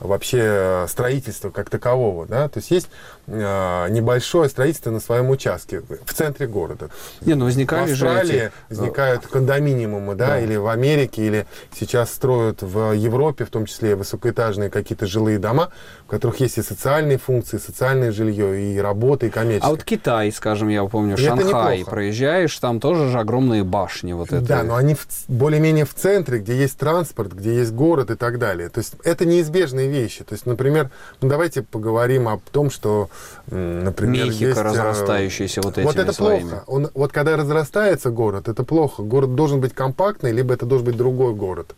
вообще 0.00 0.84
строительства 0.88 1.50
как 1.50 1.70
такового, 1.70 2.26
да, 2.26 2.48
то 2.48 2.58
есть 2.58 2.70
есть 2.70 2.88
э, 3.26 3.86
небольшое 3.90 4.48
строительство 4.48 4.90
на 4.90 5.00
своем 5.00 5.30
участке. 5.30 5.82
В 6.04 6.14
центре 6.14 6.46
города. 6.46 6.90
Не, 7.20 7.34
ну 7.34 7.46
возникали 7.46 7.88
в 7.88 7.92
Австралии 7.92 8.26
же 8.26 8.36
эти... 8.36 8.52
возникают 8.68 9.26
кондоминиумы, 9.26 10.14
да, 10.14 10.26
да, 10.26 10.40
или 10.40 10.56
в 10.56 10.66
Америке, 10.68 11.26
или 11.26 11.46
сейчас 11.74 12.12
строят 12.12 12.62
в 12.62 12.92
Европе, 12.92 13.44
в 13.44 13.50
том 13.50 13.66
числе 13.66 13.96
высокоэтажные 13.96 14.70
какие-то 14.70 15.06
жилые 15.06 15.38
дома, 15.38 15.70
в 16.06 16.10
которых 16.10 16.40
есть 16.40 16.58
и 16.58 16.62
социальные 16.62 17.18
функции, 17.18 17.56
и 17.56 17.60
социальное 17.60 18.12
жилье, 18.12 18.60
и 18.60 18.78
работа, 18.78 19.26
и 19.26 19.30
коммерческое. 19.30 19.68
А 19.68 19.70
вот 19.70 19.84
Китай, 19.84 20.32
скажем, 20.32 20.65
я 20.68 20.84
помню, 20.84 21.16
Шанхай, 21.16 21.84
проезжаешь, 21.84 22.56
там 22.58 22.80
тоже 22.80 23.10
же 23.10 23.18
огромные 23.18 23.64
башни 23.64 24.12
вот 24.12 24.32
это. 24.32 24.46
Да, 24.46 24.62
но 24.62 24.76
они 24.76 24.96
более-менее 25.28 25.84
в 25.84 25.94
центре, 25.94 26.38
где 26.38 26.56
есть 26.56 26.78
транспорт, 26.78 27.32
где 27.32 27.54
есть 27.56 27.72
город 27.72 28.10
и 28.10 28.14
так 28.14 28.38
далее. 28.38 28.68
То 28.68 28.78
есть 28.80 28.94
это 29.04 29.24
неизбежные 29.24 29.88
вещи. 29.88 30.24
То 30.24 30.34
есть, 30.34 30.46
например, 30.46 30.90
ну 31.20 31.28
давайте 31.28 31.62
поговорим 31.62 32.28
о 32.28 32.40
том, 32.52 32.70
что, 32.70 33.08
например, 33.46 34.26
Мехико 34.26 34.44
есть, 34.46 34.58
э, 34.58 34.62
разрастающийся 34.62 35.60
вот 35.62 35.78
этими 35.78 35.84
Вот 35.84 35.96
это 35.96 36.12
своими. 36.12 36.48
плохо. 36.48 36.64
Он, 36.66 36.90
вот 36.94 37.12
когда 37.12 37.36
разрастается 37.36 38.10
город, 38.10 38.48
это 38.48 38.64
плохо. 38.64 39.02
Город 39.02 39.34
должен 39.34 39.60
быть 39.60 39.74
компактный, 39.74 40.32
либо 40.32 40.54
это 40.54 40.66
должен 40.66 40.86
быть 40.86 40.96
другой 40.96 41.34
город. 41.34 41.74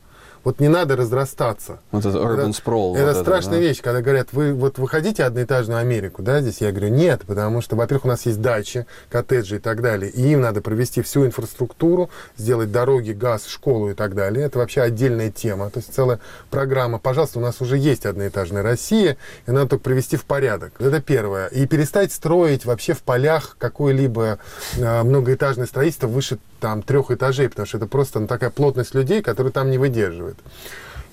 Вот 0.49 0.61
не 0.61 0.69
надо 0.69 0.97
разрастаться. 0.97 1.81
Вот 1.90 2.07
это 2.07 2.17
urban 2.17 2.52
sprawl. 2.52 2.95
Это, 2.95 3.05
вот 3.05 3.11
это 3.11 3.21
страшная 3.21 3.59
да? 3.59 3.67
вещь, 3.67 3.83
когда 3.83 4.00
говорят, 4.00 4.33
вы 4.33 4.55
вот 4.55 4.78
вы 4.78 4.88
хотите 4.88 5.25
одноэтажную 5.25 5.78
Америку, 5.78 6.23
да, 6.23 6.40
здесь? 6.40 6.62
Я 6.62 6.73
говорю, 6.73 6.88
нет, 6.88 7.21
потому 7.26 7.61
что, 7.61 7.76
во-первых, 7.76 8.07
у 8.07 8.09
нас 8.09 8.25
есть 8.25 8.40
дачи, 8.40 8.87
коттеджи 9.11 9.57
и 9.57 9.59
так 9.59 9.83
далее, 9.83 10.11
и 10.11 10.33
им 10.33 10.40
надо 10.40 10.62
провести 10.62 11.02
всю 11.02 11.26
инфраструктуру, 11.26 12.09
сделать 12.38 12.73
дороги, 12.73 13.12
газ, 13.12 13.47
школу 13.47 13.90
и 13.90 13.93
так 13.93 14.14
далее. 14.14 14.47
Это 14.47 14.59
вообще 14.59 14.81
отдельная 14.81 15.31
тема, 15.31 15.69
то 15.69 15.81
есть 15.81 15.93
целая 15.93 16.19
программа. 16.49 16.99
Пожалуйста, 16.99 17.40
у 17.40 17.43
нас 17.43 17.61
уже 17.61 17.76
есть 17.76 18.07
одноэтажная 18.07 18.62
Россия, 18.62 19.19
и 19.47 19.50
надо 19.50 19.69
только 19.69 19.85
привести 19.85 20.17
в 20.17 20.25
порядок. 20.25 20.73
Это 20.78 21.02
первое. 21.02 21.49
И 21.49 21.67
перестать 21.67 22.11
строить 22.11 22.64
вообще 22.64 22.95
в 22.95 23.02
полях 23.02 23.57
какое-либо 23.59 24.38
э, 24.78 25.02
многоэтажное 25.02 25.67
строительство 25.67 26.07
выше 26.07 26.38
там 26.61 26.83
трех 26.83 27.11
этажей, 27.11 27.49
потому 27.49 27.67
что 27.67 27.79
это 27.79 27.87
просто 27.87 28.21
ну, 28.21 28.27
такая 28.27 28.50
плотность 28.50 28.95
людей, 28.95 29.23
которые 29.23 29.53
там 29.53 29.71
не 29.71 29.79
выдерживают. 29.79 30.38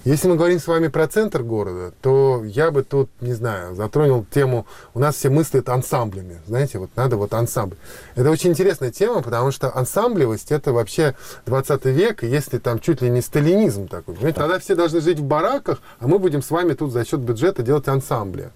Если 0.06 0.28
мы 0.28 0.36
говорим 0.36 0.60
с 0.60 0.68
вами 0.68 0.88
про 0.88 1.08
центр 1.08 1.42
города, 1.42 1.92
то 2.04 2.44
я 2.46 2.70
бы 2.70 2.84
тут, 2.84 3.10
не 3.22 3.34
знаю, 3.34 3.74
затронул 3.74 4.24
тему, 4.24 4.68
у 4.94 5.00
нас 5.00 5.16
все 5.16 5.30
мыслят 5.30 5.68
ансамблями, 5.68 6.42
знаете, 6.46 6.78
вот 6.78 6.92
надо 6.96 7.18
вот 7.18 7.34
ансамбль. 7.34 7.75
Это 8.14 8.30
очень 8.30 8.52
интересная 8.52 8.92
тема, 8.92 9.24
потому 9.24 9.50
что 9.50 9.75
ансамблевость 9.75 10.52
это 10.52 10.74
вообще 10.74 11.16
20 11.48 11.86
век, 11.86 12.24
и 12.24 12.28
если 12.28 12.60
там 12.60 12.80
чуть 12.80 13.02
ли 13.02 13.10
не 13.10 13.22
сталинизм 13.22 13.88
такой, 13.88 14.14
понимаете, 14.14 14.40
тогда 14.40 14.60
все 14.60 14.75
должны 14.75 15.02
жить 15.02 15.18
в 15.18 15.24
бараках, 15.24 15.80
а 15.98 16.08
мы 16.08 16.20
будем 16.20 16.44
с 16.44 16.52
вами 16.52 16.74
тут 16.74 16.92
за 16.92 17.04
счет 17.04 17.22
бюджета 17.22 17.64
делать 17.64 17.88
ансамбли. 17.88 18.52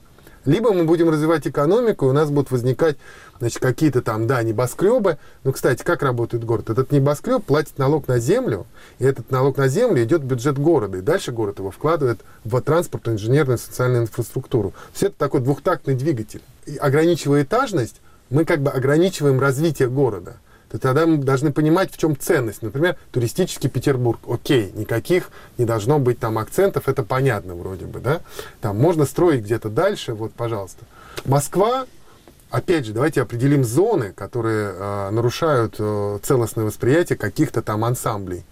Либо 0.50 0.74
мы 0.74 0.86
будем 0.86 1.10
развивать 1.12 1.48
экономику, 1.48 2.08
и 2.08 2.10
у 2.10 2.12
нас 2.12 2.32
будут 2.32 2.50
возникать 2.50 2.98
значит, 3.38 3.62
какие-то 3.62 4.01
там, 4.01 4.25
да, 4.25 4.41
небоскребы. 4.41 5.20
Ну, 5.44 5.53
кстати, 5.53 5.84
как 5.84 6.01
работает 6.01 6.44
город? 6.44 6.72
Этот 6.72 6.91
небоскреб 6.91 7.44
платит 7.44 7.77
налог 7.77 8.08
на 8.08 8.18
землю, 8.18 8.65
и 8.98 9.06
этот 9.06 9.29
налог 9.29 9.58
на 9.58 9.68
землю 9.68 10.03
идет 10.03 10.22
в 10.22 10.25
бюджет 10.25 10.58
города. 10.58 10.98
И 10.98 11.01
дальше 11.01 11.32
город 11.32 11.60
его 11.60 11.70
вкладывает 11.70 12.22
в 12.46 12.60
транспортную, 12.62 13.18
инженерную, 13.18 13.60
социальную 13.60 14.01
инфраструктуру. 14.01 14.74
Все 14.91 15.08
это 15.08 15.18
такой 15.20 15.41
двухтактный 15.41 15.94
двигатель. 15.94 16.41
И 16.65 16.77
ограничивая 16.77 17.44
этажность, 17.44 18.01
мы 18.32 18.44
как 18.44 18.62
бы 18.62 18.72
ограничиваем 18.72 19.39
развитие 19.39 19.88
города 19.88 20.38
то 20.69 20.77
тогда 20.77 21.05
мы 21.05 21.17
должны 21.17 21.51
понимать, 21.51 21.91
в 21.91 21.97
чем 21.97 22.17
ценность. 22.17 22.61
Например, 22.61 22.95
туристический 23.11 23.69
Петербург. 23.69 24.19
Окей, 24.27 24.71
никаких 24.75 25.31
не 25.57 25.65
должно 25.65 25.99
быть 25.99 26.19
там 26.19 26.38
акцентов, 26.38 26.88
это 26.88 27.03
понятно 27.03 27.55
вроде 27.55 27.85
бы, 27.85 27.99
да? 27.99 28.21
Там 28.61 28.77
можно 28.77 29.05
строить 29.05 29.43
где-то 29.43 29.69
дальше, 29.69 30.13
вот, 30.13 30.31
пожалуйста. 30.33 30.85
Москва, 31.25 31.85
опять 32.51 32.85
же, 32.85 32.93
давайте 32.93 33.21
определим 33.21 33.63
зоны, 33.63 34.13
которые 34.13 34.71
э, 34.73 35.09
нарушают 35.09 35.75
э, 35.79 36.19
целостное 36.21 36.65
восприятие 36.65 37.17
каких-то 37.17 37.61
там 37.61 37.83
ансамблей. 37.83 38.45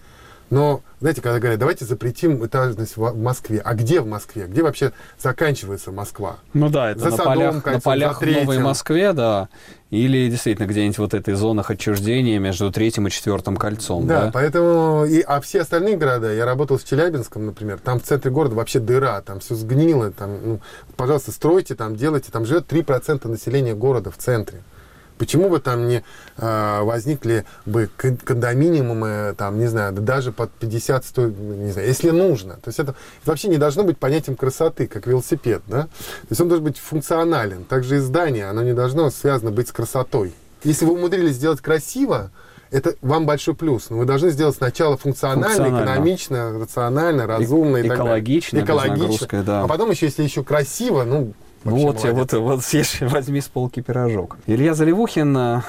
Но, 0.50 0.82
знаете, 1.02 1.22
когда 1.22 1.40
говорят, 1.40 1.60
давайте 1.60 1.84
запретим 1.84 2.46
этажность 2.46 2.96
в 2.96 3.14
Москве. 3.18 3.62
А 3.64 3.74
где 3.74 4.00
в 4.00 4.08
Москве? 4.08 4.46
Где 4.48 4.64
вообще 4.64 4.94
заканчивается 5.20 5.92
Москва? 5.92 6.38
Ну 6.54 6.70
да, 6.70 6.92
это 6.92 7.02
За 7.02 7.10
на 7.10 7.18
Садом 7.18 7.34
полях, 7.34 7.52
кольцом, 7.64 7.74
на 7.74 7.82
полях 7.82 8.20
за 8.20 8.26
Новой. 8.28 8.60
Москве, 8.60 9.14
да. 9.14 9.50
Или 9.90 10.30
действительно 10.30 10.66
где-нибудь 10.66 10.98
вот 11.00 11.14
этой 11.14 11.34
зонах 11.34 11.70
отчуждения 11.70 12.40
между 12.40 12.72
третьим 12.72 13.08
и 13.08 13.12
четвертым 13.12 13.58
кольцом, 13.58 14.08
Да, 14.08 14.26
да? 14.26 14.32
поэтому... 14.34 15.06
И, 15.06 15.22
а 15.22 15.42
все 15.42 15.62
остальные 15.62 15.98
города, 15.98 16.34
я 16.34 16.46
работал 16.46 16.78
в 16.78 16.84
Челябинском, 16.86 17.46
например, 17.46 17.80
там 17.80 18.00
в 18.00 18.04
центре 18.04 18.32
города 18.32 18.56
вообще 18.56 18.80
дыра, 18.80 19.22
там 19.22 19.40
все 19.40 19.56
сгнило, 19.56 20.12
там, 20.12 20.38
ну, 20.44 20.60
пожалуйста, 20.96 21.32
стройте, 21.32 21.76
там 21.76 21.96
делайте, 21.96 22.32
там 22.32 22.46
живет 22.46 22.72
3% 22.72 23.28
населения 23.28 23.76
города 23.76 24.12
в 24.12 24.18
центре. 24.18 24.62
Почему 25.18 25.50
бы 25.50 25.60
там 25.60 25.88
не 25.88 26.04
э, 26.38 26.82
возникли 26.82 27.46
бы 27.66 27.90
кон- 27.98 28.18
кондоминиумы, 28.18 29.34
там, 29.38 29.58
не 29.60 29.68
знаю, 29.68 29.94
да 29.94 30.02
даже 30.02 30.32
под 30.32 30.52
50, 30.52 31.06
100, 31.06 31.26
не 31.28 31.72
знаю, 31.72 31.88
если 31.88 32.12
нужно. 32.12 32.54
То 32.56 32.68
есть 32.68 32.80
это 32.80 32.96
вообще 33.26 33.48
не 33.48 33.58
должно 33.58 33.84
быть 33.84 33.98
понятием 33.98 34.36
красоты, 34.38 34.88
как 34.88 35.08
велосипед, 35.08 35.62
да? 35.68 35.84
То 35.84 36.28
есть 36.30 36.42
он 36.42 36.48
должен 36.50 36.66
быть 36.66 36.78
функционален. 36.78 37.64
Также 37.64 37.98
и 37.98 38.00
здание, 38.00 38.46
оно 38.50 38.64
не 38.64 38.74
должно 38.74 39.10
связано 39.10 39.52
быть 39.52 39.68
с 39.70 39.72
красотой. 39.72 40.34
Если 40.64 40.86
вы 40.86 40.94
умудрились 40.94 41.36
сделать 41.36 41.62
красиво, 41.62 42.32
это 42.70 42.96
вам 43.02 43.26
большой 43.26 43.56
плюс. 43.56 43.90
Но 43.90 43.98
вы 44.00 44.06
должны 44.06 44.30
сделать 44.30 44.56
сначала 44.56 44.98
функционально, 44.98 45.48
Функционально. 45.48 45.86
экономично, 45.94 46.60
рационально, 46.60 47.28
разумно 47.28 47.78
и, 47.78 47.88
так 47.88 47.98
далее. 47.98 48.06
экологично, 48.06 48.60
нагрузкой, 48.66 49.44
да. 49.44 49.64
А 49.64 49.68
потом 49.68 49.90
еще, 49.92 50.08
если 50.08 50.24
еще 50.24 50.44
красиво, 50.44 51.04
Ну 51.04 51.34
вообще 51.64 51.86
вот, 51.86 52.04
молодец. 52.04 52.34
вот, 52.34 52.34
вот 52.34 52.64
съешь, 52.64 52.98
возьми 53.02 53.42
с 53.42 53.48
полки 53.48 53.82
пирожок. 53.82 54.38
Илья 54.48 54.74
Заливухин, 54.74 55.38
э, 55.38 55.62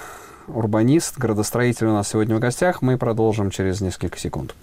урбанист, 0.46 1.18
градостроитель 1.18 1.86
у 1.86 1.92
нас 1.92 2.08
сегодня 2.08 2.36
в 2.36 2.40
гостях. 2.40 2.82
Мы 2.82 2.96
продолжим 2.98 3.50
через 3.50 3.80
несколько 3.80 4.18
секунд. 4.18 4.54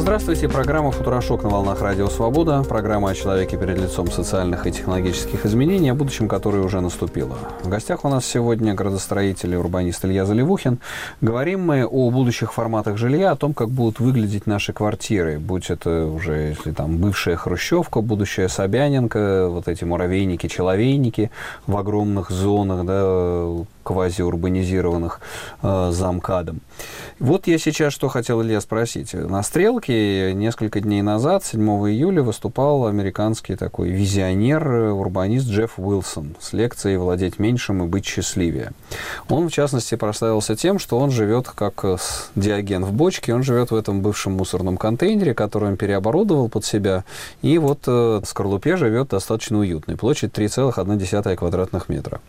Здравствуйте. 0.00 0.48
Программа 0.48 0.92
«Футурошок» 0.92 1.42
на 1.42 1.50
волнах 1.50 1.82
Радио 1.82 2.08
Свобода. 2.08 2.62
Программа 2.62 3.10
о 3.10 3.14
человеке 3.14 3.58
перед 3.58 3.78
лицом 3.78 4.10
социальных 4.10 4.66
и 4.66 4.72
технологических 4.72 5.44
изменений, 5.44 5.90
о 5.90 5.94
будущем 5.94 6.26
которое 6.26 6.62
уже 6.62 6.80
наступило. 6.80 7.36
В 7.62 7.68
гостях 7.68 8.04
у 8.04 8.08
нас 8.08 8.24
сегодня 8.24 8.72
градостроитель 8.72 9.52
и 9.52 9.56
урбанист 9.56 10.04
Илья 10.04 10.24
Заливухин. 10.24 10.78
Говорим 11.20 11.66
мы 11.66 11.84
о 11.84 12.10
будущих 12.10 12.54
форматах 12.54 12.96
жилья, 12.96 13.32
о 13.32 13.36
том, 13.36 13.52
как 13.52 13.68
будут 13.68 14.00
выглядеть 14.00 14.46
наши 14.46 14.72
квартиры. 14.72 15.38
Будь 15.38 15.68
это 15.70 16.06
уже, 16.06 16.48
если 16.50 16.72
там 16.72 16.96
бывшая 16.96 17.36
Хрущевка, 17.36 18.00
будущая 18.00 18.48
Собянинка, 18.48 19.48
вот 19.50 19.68
эти 19.68 19.84
муравейники-человейники 19.84 21.30
в 21.66 21.76
огромных 21.76 22.30
зонах, 22.30 22.86
да, 22.86 23.64
квазиурбанизированных 23.90 25.20
э, 25.62 25.90
замкадом. 25.92 26.60
Вот 27.18 27.48
я 27.48 27.58
сейчас 27.58 27.92
что 27.92 28.08
хотел 28.08 28.40
Илья 28.40 28.60
спросить. 28.60 29.12
На 29.14 29.42
«Стрелке» 29.42 30.32
несколько 30.32 30.80
дней 30.80 31.02
назад, 31.02 31.44
7 31.44 31.60
июля, 31.90 32.22
выступал 32.22 32.86
американский 32.86 33.56
такой 33.56 33.90
визионер, 33.90 34.92
урбанист 34.92 35.48
Джефф 35.48 35.78
Уилсон 35.78 36.36
с 36.38 36.52
лекцией 36.52 36.98
«Владеть 36.98 37.40
меньшим 37.40 37.82
и 37.82 37.86
быть 37.86 38.06
счастливее». 38.06 38.70
Он, 39.28 39.48
в 39.48 39.52
частности, 39.52 39.96
прославился 39.96 40.54
тем, 40.54 40.78
что 40.78 40.98
он 40.98 41.10
живет 41.10 41.48
как 41.48 41.84
э, 41.84 41.96
диоген 42.36 42.84
в 42.84 42.92
бочке, 42.92 43.34
он 43.34 43.42
живет 43.42 43.72
в 43.72 43.74
этом 43.74 44.02
бывшем 44.02 44.34
мусорном 44.34 44.76
контейнере, 44.76 45.34
который 45.34 45.70
он 45.70 45.76
переоборудовал 45.76 46.48
под 46.48 46.64
себя, 46.64 47.04
и 47.42 47.58
вот 47.58 47.80
э, 47.88 48.20
в 48.22 48.24
скорлупе 48.24 48.76
живет 48.76 49.08
достаточно 49.08 49.58
уютный. 49.58 49.96
Площадь 49.96 50.30
3,1 50.32 51.36
квадратных 51.36 51.88
метра 51.88 52.20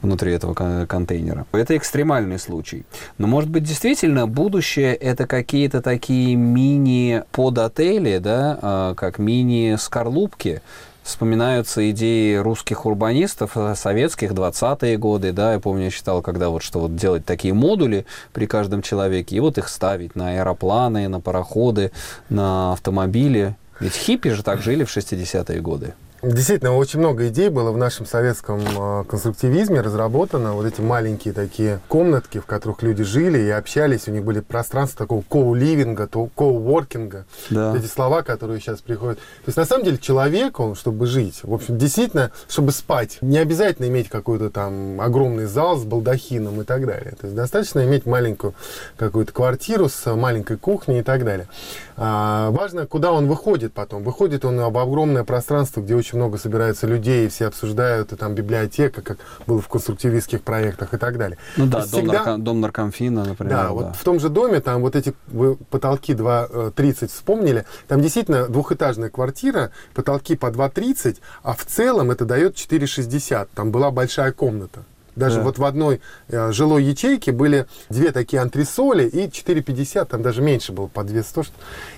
внутри 0.00 0.32
этого 0.32 0.54
кон- 0.54 0.86
контейнера. 1.08 1.46
Это 1.52 1.76
экстремальный 1.76 2.38
случай. 2.38 2.84
Но, 3.18 3.26
может 3.26 3.50
быть, 3.50 3.64
действительно, 3.64 4.26
будущее– 4.26 4.94
это 5.00 5.26
какие-то 5.26 5.80
такие 5.80 6.36
мини-подотели, 6.36 8.18
да, 8.18 8.58
а, 8.60 8.94
как 8.94 9.18
мини-скорлупки, 9.18 10.60
вспоминаются 11.02 11.90
идеи 11.90 12.34
русских 12.36 12.84
урбанистов, 12.84 13.52
э, 13.56 13.74
советских, 13.74 14.32
20-е 14.32 14.98
годы, 14.98 15.32
да, 15.32 15.54
я 15.54 15.58
помню, 15.58 15.84
я 15.84 15.90
читал, 15.90 16.20
когда 16.20 16.50
вот, 16.50 16.62
что 16.62 16.80
вот 16.80 16.96
делать 16.96 17.24
такие 17.24 17.54
модули 17.54 18.04
при 18.34 18.46
каждом 18.46 18.82
человеке, 18.82 19.36
и 19.36 19.40
вот 19.40 19.56
их 19.56 19.68
ставить 19.68 20.14
на 20.14 20.32
аэропланы, 20.32 21.08
на 21.08 21.20
пароходы, 21.20 21.92
на 22.28 22.72
автомобили. 22.72 23.56
Ведь 23.80 23.94
хиппи 23.94 24.30
же 24.30 24.42
так 24.42 24.60
жили 24.60 24.84
в 24.84 24.94
60-е 24.94 25.60
годы. 25.62 25.94
Действительно, 26.20 26.74
очень 26.74 26.98
много 26.98 27.28
идей 27.28 27.48
было 27.48 27.70
в 27.70 27.76
нашем 27.76 28.04
советском 28.04 28.60
э, 28.60 29.04
конструктивизме 29.04 29.80
разработано. 29.80 30.54
Вот 30.54 30.66
эти 30.66 30.80
маленькие 30.80 31.32
такие 31.32 31.78
комнатки, 31.86 32.38
в 32.38 32.46
которых 32.46 32.82
люди 32.82 33.04
жили 33.04 33.38
и 33.38 33.50
общались. 33.50 34.08
У 34.08 34.10
них 34.10 34.24
были 34.24 34.40
пространства 34.40 35.04
такого 35.04 35.22
коу-ливинга, 35.22 36.08
коу-воркинга. 36.08 37.24
Да. 37.50 37.76
эти 37.76 37.86
слова, 37.86 38.22
которые 38.22 38.58
сейчас 38.58 38.80
приходят. 38.80 39.18
То 39.18 39.46
есть, 39.46 39.56
на 39.56 39.64
самом 39.64 39.84
деле, 39.84 39.98
человек, 39.98 40.58
он, 40.58 40.74
чтобы 40.74 41.06
жить, 41.06 41.38
в 41.44 41.54
общем, 41.54 41.78
действительно, 41.78 42.32
чтобы 42.48 42.72
спать, 42.72 43.18
не 43.20 43.38
обязательно 43.38 43.86
иметь 43.86 44.08
какой-то 44.08 44.50
там 44.50 45.00
огромный 45.00 45.44
зал 45.46 45.76
с 45.76 45.84
балдахином 45.84 46.60
и 46.62 46.64
так 46.64 46.84
далее. 46.84 47.12
То 47.12 47.26
есть, 47.26 47.36
достаточно 47.36 47.84
иметь 47.84 48.06
маленькую 48.06 48.54
какую-то 48.96 49.32
квартиру 49.32 49.88
с 49.88 50.12
маленькой 50.16 50.56
кухней 50.56 50.98
и 50.98 51.02
так 51.02 51.24
далее. 51.24 51.46
А, 51.96 52.50
важно, 52.50 52.86
куда 52.86 53.12
он 53.12 53.28
выходит 53.28 53.72
потом. 53.72 54.02
Выходит 54.02 54.44
он 54.44 54.58
об 54.58 54.76
огромное 54.78 55.22
пространство, 55.22 55.80
где 55.80 55.94
очень 56.08 56.18
много 56.18 56.38
собирается 56.38 56.86
людей, 56.86 57.26
и 57.26 57.28
все 57.28 57.46
обсуждают, 57.46 58.12
и 58.12 58.16
там 58.16 58.34
библиотека, 58.34 59.02
как 59.02 59.18
было 59.46 59.60
в 59.60 59.68
конструктивистских 59.68 60.42
проектах 60.42 60.94
и 60.94 60.96
так 60.96 61.18
далее. 61.18 61.38
Ну 61.56 61.66
да, 61.66 61.80
дом, 61.80 61.88
всегда... 61.88 62.12
нарко... 62.12 62.36
дом 62.38 62.60
наркомфина, 62.60 63.24
например. 63.24 63.52
Да, 63.52 63.62
да, 63.64 63.70
вот 63.72 63.96
в 63.96 64.04
том 64.04 64.18
же 64.18 64.30
доме, 64.30 64.60
там 64.60 64.80
вот 64.80 64.96
эти 64.96 65.14
вы 65.26 65.56
потолки 65.56 66.14
2,30 66.14 66.96
э, 67.02 67.06
вспомнили, 67.08 67.66
там 67.88 68.00
действительно 68.00 68.48
двухэтажная 68.48 69.10
квартира, 69.10 69.70
потолки 69.94 70.34
по 70.34 70.46
2,30, 70.46 71.18
а 71.42 71.52
в 71.52 71.64
целом 71.66 72.10
это 72.10 72.24
дает 72.24 72.54
4,60. 72.54 73.48
Там 73.54 73.70
была 73.70 73.90
большая 73.90 74.32
комната. 74.32 74.84
Даже 75.18 75.36
да. 75.36 75.42
вот 75.42 75.58
в 75.58 75.64
одной 75.64 76.00
э, 76.28 76.52
жилой 76.52 76.84
ячейке 76.84 77.32
были 77.32 77.66
две 77.90 78.12
такие 78.12 78.40
антресоли 78.40 79.04
и 79.04 79.26
4,50, 79.26 80.04
там 80.06 80.22
даже 80.22 80.42
меньше 80.42 80.72
было, 80.72 80.86
по 80.86 81.02
200. 81.02 81.44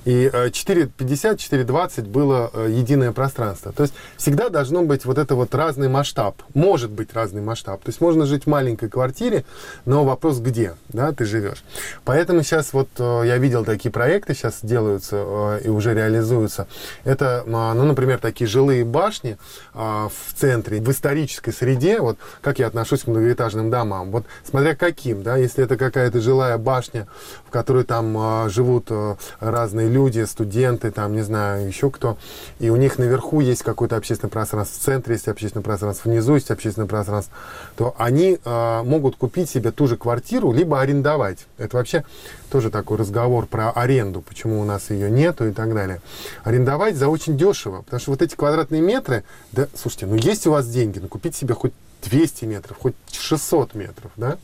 И 0.06 0.30
э, 0.32 0.48
4,50, 0.48 1.36
4,20 1.36 2.08
было 2.08 2.50
э, 2.52 2.68
единое 2.70 3.12
пространство. 3.12 3.72
То 3.72 3.82
есть 3.82 3.94
всегда 4.16 4.48
должно 4.48 4.82
быть 4.82 5.04
вот 5.04 5.18
это 5.18 5.34
вот 5.34 5.54
разный 5.54 5.88
масштаб. 5.88 6.42
Может 6.54 6.90
быть 6.90 7.12
разный 7.12 7.42
масштаб. 7.42 7.82
То 7.82 7.90
есть 7.90 8.00
можно 8.00 8.24
жить 8.24 8.44
в 8.44 8.46
маленькой 8.46 8.88
квартире, 8.88 9.44
но 9.84 10.04
вопрос 10.04 10.38
где, 10.38 10.74
да, 10.88 11.12
ты 11.12 11.26
живешь. 11.26 11.62
Поэтому 12.04 12.42
сейчас 12.42 12.72
вот 12.72 12.88
э, 12.98 13.22
я 13.26 13.36
видел 13.36 13.64
такие 13.64 13.90
проекты, 13.90 14.34
сейчас 14.34 14.60
делаются 14.62 15.16
э, 15.16 15.60
и 15.64 15.68
уже 15.68 15.94
реализуются. 15.94 16.66
Это, 17.04 17.44
э, 17.46 17.50
ну, 17.50 17.84
например, 17.84 18.18
такие 18.18 18.48
жилые 18.48 18.84
башни 18.84 19.36
э, 19.74 19.78
в 19.78 20.34
центре, 20.34 20.80
в 20.80 20.90
исторической 20.90 21.52
среде. 21.52 22.00
Вот 22.00 22.18
как 22.40 22.58
я 22.58 22.66
отношусь 22.66 23.02
к 23.02 23.09
многоэтажным 23.10 23.70
домам. 23.70 24.10
Вот 24.10 24.24
смотря 24.44 24.74
каким, 24.74 25.22
да, 25.22 25.36
если 25.36 25.64
это 25.64 25.76
какая-то 25.76 26.20
жилая 26.20 26.58
башня, 26.58 27.06
в 27.46 27.50
которой 27.50 27.84
там 27.84 28.16
э, 28.16 28.48
живут 28.48 28.86
э, 28.90 29.16
разные 29.40 29.88
люди, 29.88 30.24
студенты, 30.24 30.90
там, 30.90 31.14
не 31.14 31.22
знаю, 31.22 31.66
еще 31.66 31.90
кто, 31.90 32.16
и 32.58 32.70
у 32.70 32.76
них 32.76 32.98
наверху 32.98 33.40
есть 33.40 33.62
какое-то 33.62 33.96
общественное 33.96 34.30
пространство, 34.30 34.80
в 34.80 34.84
центре 34.84 35.14
есть 35.14 35.28
общественное 35.28 35.64
пространство, 35.64 36.08
внизу 36.08 36.34
есть 36.34 36.50
общественное 36.50 36.88
пространство, 36.88 37.34
то 37.76 37.94
они 37.98 38.38
э, 38.44 38.82
могут 38.84 39.16
купить 39.16 39.50
себе 39.50 39.70
ту 39.72 39.86
же 39.86 39.96
квартиру, 39.96 40.52
либо 40.52 40.80
арендовать. 40.80 41.46
Это 41.58 41.76
вообще 41.76 42.04
тоже 42.50 42.70
такой 42.70 42.98
разговор 42.98 43.46
про 43.46 43.70
аренду, 43.70 44.20
почему 44.20 44.60
у 44.60 44.64
нас 44.64 44.90
ее 44.90 45.10
нету 45.10 45.46
и 45.48 45.52
так 45.52 45.74
далее. 45.74 46.00
Арендовать 46.44 46.96
за 46.96 47.08
очень 47.08 47.36
дешево, 47.36 47.82
потому 47.82 48.00
что 48.00 48.10
вот 48.10 48.22
эти 48.22 48.34
квадратные 48.34 48.82
метры, 48.82 49.24
да, 49.52 49.68
слушайте, 49.74 50.06
ну 50.06 50.16
есть 50.16 50.46
у 50.46 50.50
вас 50.50 50.68
деньги, 50.68 50.98
ну 50.98 51.08
купить 51.08 51.36
себе 51.36 51.54
хоть 51.54 51.72
200 52.02 52.44
метров, 52.44 52.76
хоть 52.78 52.94
600 53.12 53.74
метров, 53.74 54.12
да? 54.16 54.38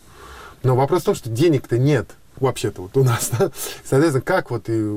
Но 0.62 0.74
вопрос 0.76 1.02
в 1.02 1.06
том, 1.06 1.14
что 1.14 1.30
денег-то 1.30 1.78
нет 1.78 2.10
вообще-то 2.40 2.82
вот 2.82 2.96
у 2.96 3.04
нас. 3.04 3.30
Да? 3.38 3.50
Соответственно, 3.84 4.22
как 4.22 4.50
вот 4.50 4.68
и 4.68 4.92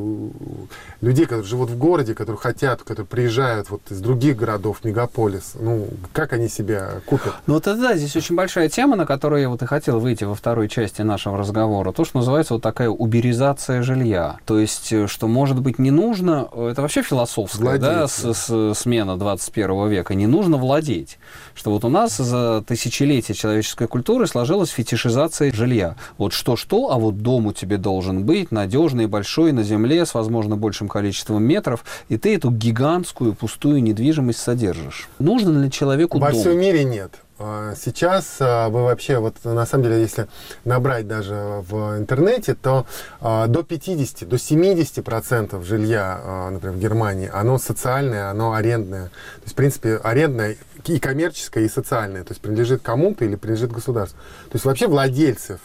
людей, 1.01 1.25
которые 1.25 1.46
живут 1.46 1.69
в 1.69 1.77
городе, 1.77 2.13
которые 2.13 2.39
хотят, 2.39 2.84
которые 2.84 3.05
приезжают 3.05 3.69
вот 3.69 3.81
из 3.89 4.00
других 4.00 4.36
городов, 4.36 4.79
мегаполис, 4.84 5.53
ну, 5.60 5.88
как 6.13 6.34
они 6.34 6.50
себя 6.50 7.01
купят? 7.05 7.34
Ну, 7.48 7.55
вот 7.55 7.67
это 7.67 7.79
да, 7.79 7.96
здесь 7.96 8.15
очень 8.15 8.36
большая 8.36 8.69
тема, 8.69 8.96
на 8.96 9.05
которую 9.05 9.41
я 9.41 9.50
вот 9.50 9.62
и 9.62 9.65
хотел 9.65 10.00
выйти 10.00 10.24
во 10.24 10.36
второй 10.36 10.67
части 10.69 11.01
нашего 11.01 11.38
разговора. 11.38 11.91
То, 11.91 12.05
что 12.05 12.17
называется 12.17 12.53
вот 12.53 12.63
такая 12.63 12.89
уберизация 12.89 13.81
жилья. 13.81 14.38
То 14.46 14.60
есть, 14.60 14.91
э, 14.91 15.08
что, 15.08 15.27
может 15.27 15.60
быть, 15.62 15.79
не 15.79 15.91
нужно, 15.91 16.50
это 16.53 16.81
вообще 16.81 17.01
философская, 17.01 17.62
владеть, 17.62 17.81
да, 17.81 18.08
с, 18.08 18.34
с, 18.34 18.74
смена 18.75 19.17
21 19.17 19.88
века, 19.88 20.15
не 20.15 20.27
нужно 20.27 20.58
владеть. 20.58 21.17
Что 21.55 21.72
вот 21.72 21.86
у 21.86 21.89
нас 21.89 22.17
за 22.17 22.63
тысячелетия 22.65 23.34
человеческой 23.34 23.88
культуры 23.88 24.27
сложилась 24.27 24.69
фетишизация 24.69 25.51
жилья. 25.51 25.96
Вот 26.17 26.34
что-что, 26.34 26.91
а 26.91 26.98
вот 26.98 27.15
дом 27.29 27.45
у 27.45 27.53
тебя 27.53 27.77
должен 27.77 28.24
быть 28.24 28.51
надежный, 28.51 29.05
большой, 29.05 29.51
на 29.51 29.62
земле, 29.62 30.07
с, 30.07 30.15
возможно, 30.15 30.58
большим 30.58 30.88
количеством 30.88 31.43
метров, 31.43 31.86
и 32.10 32.17
ты 32.17 32.36
эту 32.36 32.49
гигантскую 32.49 33.36
пустую 33.36 33.84
недвижимость 33.84 34.39
содержишь. 34.39 35.08
Нужно 35.19 35.60
ли 35.60 35.69
человеку 35.69 36.17
Во 36.17 36.32
дом? 36.32 36.41
всем 36.41 36.60
мире 36.60 36.84
нет. 36.84 37.12
А, 37.38 37.75
сейчас 37.75 38.38
а, 38.39 38.69
вы 38.69 38.82
вообще, 38.84 39.19
вот 39.19 39.36
на 39.43 39.65
самом 39.67 39.84
деле, 39.84 40.01
если 40.01 40.27
набрать 40.65 41.08
даже 41.08 41.63
в 41.69 41.99
интернете, 41.99 42.56
то 42.56 42.88
а, 43.21 43.45
до 43.45 43.62
50, 43.62 44.27
до 44.27 44.39
70 44.39 45.06
процентов 45.06 45.63
жилья, 45.65 46.49
например, 46.51 46.75
в 46.75 46.80
Германии, 46.80 47.30
оно 47.32 47.60
социальное, 47.60 48.32
оно 48.32 48.53
арендное. 48.53 49.06
То 49.06 49.43
есть, 49.43 49.53
в 49.53 49.56
принципе, 49.56 49.97
арендное 49.97 50.58
и 50.85 50.99
коммерческое, 50.99 51.65
и 51.65 51.69
социальное. 51.69 52.23
То 52.23 52.31
есть 52.31 52.41
принадлежит 52.41 52.81
кому-то 52.81 53.25
или 53.25 53.35
принадлежит 53.35 53.71
государству. 53.71 54.17
То 54.49 54.55
есть 54.55 54.65
вообще 54.65 54.87
владельцев, 54.87 55.59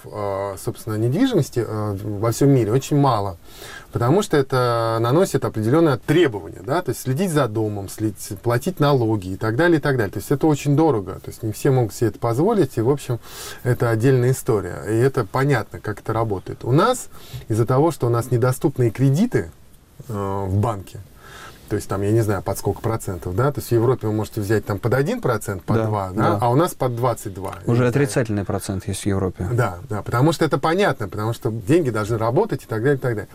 собственно, 0.58 0.96
недвижимости 0.96 1.64
во 1.66 2.32
всем 2.32 2.50
мире 2.50 2.72
очень 2.72 2.96
мало 2.96 3.38
потому 3.94 4.22
что 4.22 4.36
это 4.36 4.98
наносит 5.00 5.44
определенное 5.44 5.98
требование, 5.98 6.62
да, 6.66 6.82
то 6.82 6.90
есть 6.90 7.02
следить 7.02 7.30
за 7.30 7.46
домом, 7.46 7.88
следить, 7.88 8.36
платить 8.42 8.80
налоги 8.80 9.28
и 9.28 9.36
так 9.36 9.54
далее, 9.54 9.78
и 9.78 9.80
так 9.80 9.96
далее. 9.96 10.10
То 10.10 10.18
есть 10.18 10.32
это 10.32 10.48
очень 10.48 10.74
дорого, 10.74 11.20
то 11.22 11.30
есть 11.30 11.44
не 11.44 11.52
все 11.52 11.70
могут 11.70 11.94
себе 11.94 12.08
это 12.08 12.18
позволить, 12.18 12.76
и, 12.76 12.80
в 12.80 12.90
общем, 12.90 13.20
это 13.62 13.90
отдельная 13.90 14.32
история. 14.32 14.82
И 14.90 14.96
это 14.96 15.24
понятно, 15.24 15.78
как 15.78 16.00
это 16.00 16.12
работает. 16.12 16.64
У 16.64 16.72
нас 16.72 17.06
из-за 17.46 17.66
того, 17.66 17.92
что 17.92 18.08
у 18.08 18.10
нас 18.10 18.32
недоступные 18.32 18.90
кредиты 18.90 19.52
э, 20.08 20.12
в 20.12 20.58
банке, 20.58 20.98
то 21.68 21.76
есть 21.76 21.88
там, 21.88 22.02
я 22.02 22.10
не 22.10 22.20
знаю, 22.20 22.42
под 22.42 22.58
сколько 22.58 22.80
процентов, 22.80 23.34
да, 23.34 23.52
то 23.52 23.60
есть 23.60 23.70
в 23.70 23.72
Европе 23.72 24.06
вы 24.06 24.12
можете 24.12 24.40
взять 24.40 24.64
там 24.64 24.78
под 24.78 24.94
1 24.94 25.20
процент, 25.20 25.62
под 25.62 25.76
да, 25.76 25.86
2, 25.86 26.10
да, 26.10 26.14
да, 26.14 26.38
а 26.40 26.50
у 26.50 26.56
нас 26.56 26.74
под 26.74 26.96
22. 26.96 27.54
Уже 27.66 27.86
отрицательный 27.86 28.44
процент 28.44 28.86
есть 28.86 29.02
в 29.02 29.06
Европе. 29.06 29.48
Да, 29.52 29.78
да, 29.88 30.02
потому 30.02 30.32
что 30.32 30.44
это 30.44 30.58
понятно, 30.58 31.08
потому 31.08 31.32
что 31.32 31.50
деньги 31.50 31.90
должны 31.90 32.18
работать 32.18 32.64
и 32.64 32.66
так 32.66 32.82
далее, 32.82 32.96
и 32.96 33.00
так 33.00 33.14
далее. 33.14 33.28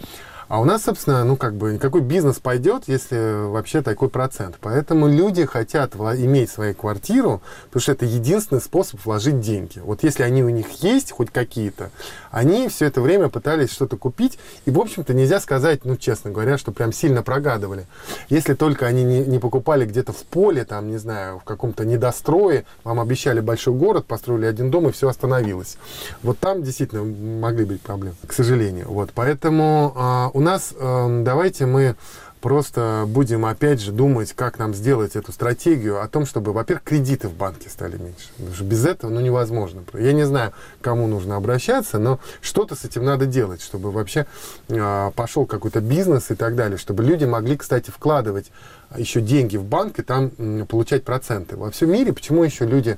А 0.49 0.59
у 0.59 0.65
нас, 0.65 0.83
собственно, 0.83 1.23
ну 1.23 1.35
как 1.35 1.53
бы 1.53 1.73
никакой 1.73 2.01
бизнес 2.01 2.39
пойдет, 2.39 2.85
если 2.87 3.47
вообще 3.47 3.83
такой 3.83 4.09
процент. 4.09 4.57
Поэтому 4.59 5.07
люди 5.07 5.45
хотят 5.45 5.95
иметь 5.95 6.49
свою 6.49 6.73
квартиру, 6.73 7.43
потому 7.65 7.81
что 7.81 7.91
это 7.91 8.05
единственный 8.05 8.59
способ 8.59 8.99
вложить 9.05 9.39
деньги. 9.41 9.77
Вот 9.77 10.01
если 10.01 10.23
они 10.23 10.43
у 10.43 10.49
них 10.49 10.67
есть, 10.81 11.11
хоть 11.11 11.29
какие-то, 11.29 11.91
они 12.31 12.67
все 12.67 12.85
это 12.85 13.01
время 13.01 13.29
пытались 13.29 13.71
что-то 13.71 13.97
купить. 13.97 14.37
И, 14.65 14.71
в 14.71 14.79
общем-то, 14.79 15.13
нельзя 15.13 15.39
сказать, 15.39 15.85
ну, 15.85 15.97
честно 15.97 16.31
говоря, 16.31 16.57
что 16.57 16.71
прям 16.71 16.93
сильно 16.93 17.23
прогадывали. 17.23 17.87
Если 18.29 18.53
только 18.53 18.85
они 18.85 19.03
не, 19.03 19.19
не 19.19 19.39
покупали 19.39 19.85
где-то 19.85 20.13
в 20.13 20.23
поле, 20.23 20.65
там, 20.65 20.89
не 20.89 20.97
знаю, 20.97 21.39
в 21.39 21.43
каком-то 21.43 21.85
недострое, 21.85 22.65
вам 22.83 22.99
обещали 22.99 23.39
большой 23.39 23.73
город, 23.73 24.05
построили 24.05 24.45
один 24.45 24.71
дом, 24.71 24.89
и 24.89 24.91
все 24.91 25.09
остановилось. 25.09 25.77
Вот 26.23 26.39
там 26.39 26.63
действительно 26.63 27.03
могли 27.03 27.65
быть 27.65 27.81
проблемы, 27.81 28.15
к 28.25 28.33
сожалению. 28.33 28.87
Вот, 28.89 29.11
поэтому 29.13 29.93
а, 29.95 30.29
у 30.33 30.41
нас 30.41 30.73
э, 30.77 31.21
давайте 31.23 31.65
мы 31.65 31.95
просто 32.41 33.05
будем 33.07 33.45
опять 33.45 33.81
же 33.81 33.91
думать, 33.91 34.33
как 34.33 34.59
нам 34.59 34.73
сделать 34.73 35.15
эту 35.15 35.31
стратегию 35.31 36.01
о 36.01 36.07
том, 36.07 36.25
чтобы, 36.25 36.53
во-первых, 36.53 36.83
кредиты 36.83 37.27
в 37.27 37.33
банке 37.33 37.69
стали 37.69 37.97
меньше. 37.97 38.29
Потому 38.37 38.55
что 38.55 38.63
без 38.63 38.85
этого 38.85 39.11
ну, 39.11 39.19
невозможно. 39.19 39.83
Я 39.93 40.13
не 40.13 40.25
знаю, 40.25 40.53
кому 40.81 41.07
нужно 41.07 41.35
обращаться, 41.35 41.99
но 41.99 42.19
что-то 42.41 42.75
с 42.75 42.85
этим 42.85 43.03
надо 43.03 43.25
делать, 43.25 43.61
чтобы 43.61 43.91
вообще 43.91 44.25
э, 44.67 45.11
пошел 45.15 45.45
какой-то 45.45 45.81
бизнес 45.81 46.31
и 46.31 46.35
так 46.35 46.55
далее, 46.55 46.77
чтобы 46.77 47.03
люди 47.03 47.25
могли, 47.25 47.57
кстати, 47.57 47.91
вкладывать 47.91 48.51
еще 48.97 49.21
деньги 49.21 49.57
в 49.57 49.63
банк 49.63 49.99
и 49.99 50.01
там 50.01 50.31
получать 50.65 51.03
проценты. 51.03 51.55
Во 51.55 51.69
всем 51.69 51.91
мире 51.91 52.11
почему 52.11 52.43
еще 52.43 52.65
люди 52.65 52.97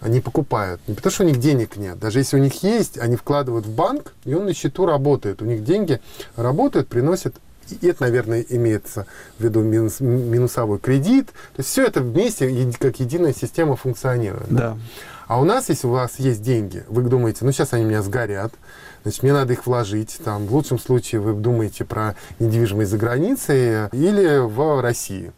не 0.00 0.20
покупают? 0.20 0.80
Не 0.86 0.94
потому, 0.94 1.12
что 1.12 1.24
у 1.24 1.26
них 1.26 1.38
денег 1.38 1.76
нет. 1.76 1.98
Даже 1.98 2.20
если 2.20 2.36
у 2.36 2.42
них 2.42 2.62
есть, 2.62 2.98
они 2.98 3.16
вкладывают 3.16 3.66
в 3.66 3.74
банк, 3.74 4.14
и 4.24 4.34
он 4.34 4.46
на 4.46 4.54
счету 4.54 4.86
работает. 4.86 5.42
У 5.42 5.44
них 5.44 5.62
деньги 5.62 6.00
работают, 6.36 6.88
приносят 6.88 7.36
и 7.70 7.86
это, 7.86 8.02
наверное, 8.02 8.44
имеется 8.48 9.06
в 9.38 9.44
виду 9.44 9.60
минус, 9.60 10.00
минусовой 10.00 10.78
кредит. 10.78 11.26
То 11.26 11.60
есть 11.60 11.70
все 11.70 11.84
это 11.84 12.00
вместе 12.00 12.72
как 12.78 13.00
единая 13.00 13.32
система 13.32 13.76
функционирует. 13.76 14.48
Да. 14.48 14.70
да. 14.70 14.78
А 15.26 15.40
у 15.40 15.44
нас, 15.44 15.68
если 15.68 15.86
у 15.86 15.90
вас 15.90 16.18
есть 16.18 16.42
деньги, 16.42 16.84
вы 16.88 17.02
думаете, 17.02 17.44
ну 17.44 17.52
сейчас 17.52 17.72
они 17.72 17.84
у 17.84 17.88
меня 17.88 18.02
сгорят, 18.02 18.52
значит, 19.02 19.22
мне 19.22 19.32
надо 19.32 19.54
их 19.54 19.66
вложить. 19.66 20.18
Там, 20.24 20.46
в 20.46 20.54
лучшем 20.54 20.78
случае 20.78 21.20
вы 21.20 21.32
думаете 21.32 21.84
про 21.84 22.14
недвижимость 22.38 22.90
за 22.90 22.98
границей 22.98 23.88
или 23.92 24.38
в 24.38 24.80
России. 24.80 25.32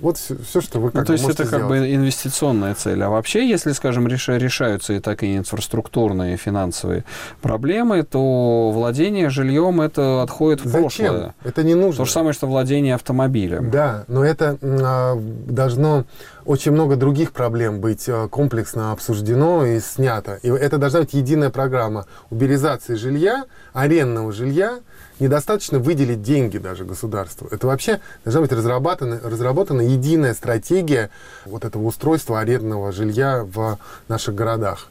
Вот 0.00 0.18
все, 0.18 0.36
все 0.36 0.60
что 0.60 0.78
вы 0.80 0.90
как 0.90 1.00
ну, 1.00 1.04
То 1.06 1.12
есть 1.12 1.24
это 1.24 1.44
сделать. 1.44 1.50
как 1.50 1.68
бы 1.68 1.94
инвестиционная 1.94 2.74
цель. 2.74 3.02
А 3.02 3.08
вообще, 3.08 3.48
если, 3.48 3.72
скажем, 3.72 4.06
реш, 4.06 4.28
решаются 4.28 4.92
и 4.92 5.00
такие 5.00 5.38
инфраструктурные, 5.38 6.34
и 6.34 6.36
финансовые 6.36 7.04
проблемы, 7.40 8.02
то 8.02 8.70
владение 8.72 9.30
жильем 9.30 9.80
это 9.80 10.22
отходит 10.22 10.60
в 10.60 10.68
Зачем? 10.68 10.80
прошлое. 10.80 11.34
Это 11.44 11.62
не 11.62 11.74
нужно. 11.74 11.98
То 11.98 12.04
же 12.04 12.12
самое, 12.12 12.32
что 12.34 12.46
владение 12.46 12.94
автомобилем. 12.94 13.70
Да, 13.70 14.04
но 14.08 14.24
это 14.24 14.58
а, 14.62 15.16
должно 15.46 16.04
очень 16.46 16.72
много 16.72 16.96
других 16.96 17.32
проблем 17.32 17.80
быть 17.80 18.08
э, 18.08 18.28
комплексно 18.30 18.92
обсуждено 18.92 19.66
и 19.66 19.80
снято. 19.80 20.38
И 20.42 20.48
это 20.48 20.78
должна 20.78 21.00
быть 21.00 21.12
единая 21.12 21.50
программа 21.50 22.06
уберизации 22.30 22.94
жилья, 22.94 23.44
арендного 23.72 24.32
жилья, 24.32 24.78
недостаточно 25.18 25.78
выделить 25.78 26.22
деньги 26.22 26.58
даже 26.58 26.84
государству. 26.84 27.48
Это 27.50 27.66
вообще 27.66 28.00
должна 28.24 28.42
быть 28.42 28.52
разработана, 28.52 29.20
разработана 29.22 29.80
единая 29.80 30.34
стратегия 30.34 31.10
вот 31.44 31.64
этого 31.64 31.82
устройства 31.82 32.40
арендного 32.40 32.92
жилья 32.92 33.44
в 33.44 33.78
наших 34.08 34.34
городах. 34.34 34.88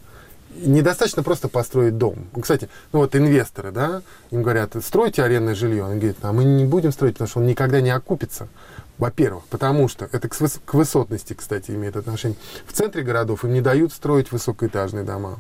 Недостаточно 0.57 1.21
просто 1.21 1.47
построить 1.49 1.97
дом. 1.97 2.27
Кстати, 2.41 2.69
ну 2.93 2.99
вот 2.99 3.15
инвесторы, 3.15 3.71
да, 3.71 4.01
им 4.31 4.41
говорят, 4.41 4.73
стройте 4.81 5.21
арендное 5.23 5.55
жилье. 5.55 5.83
Он 5.83 5.99
говорит, 5.99 6.17
а 6.21 6.31
мы 6.31 6.43
не 6.45 6.65
будем 6.65 6.91
строить, 6.91 7.15
потому 7.15 7.27
что 7.27 7.39
он 7.39 7.45
никогда 7.45 7.81
не 7.81 7.89
окупится. 7.89 8.47
Во-первых, 8.97 9.43
потому 9.49 9.87
что 9.87 10.07
это 10.11 10.29
к, 10.29 10.35
выс- 10.39 10.59
к 10.65 10.73
высотности, 10.73 11.33
кстати, 11.33 11.71
имеет 11.71 11.95
отношение. 11.97 12.37
В 12.65 12.73
центре 12.73 13.03
городов 13.03 13.43
им 13.43 13.53
не 13.53 13.61
дают 13.61 13.91
строить 13.91 14.31
высокоэтажные 14.31 15.03
дома. 15.03 15.39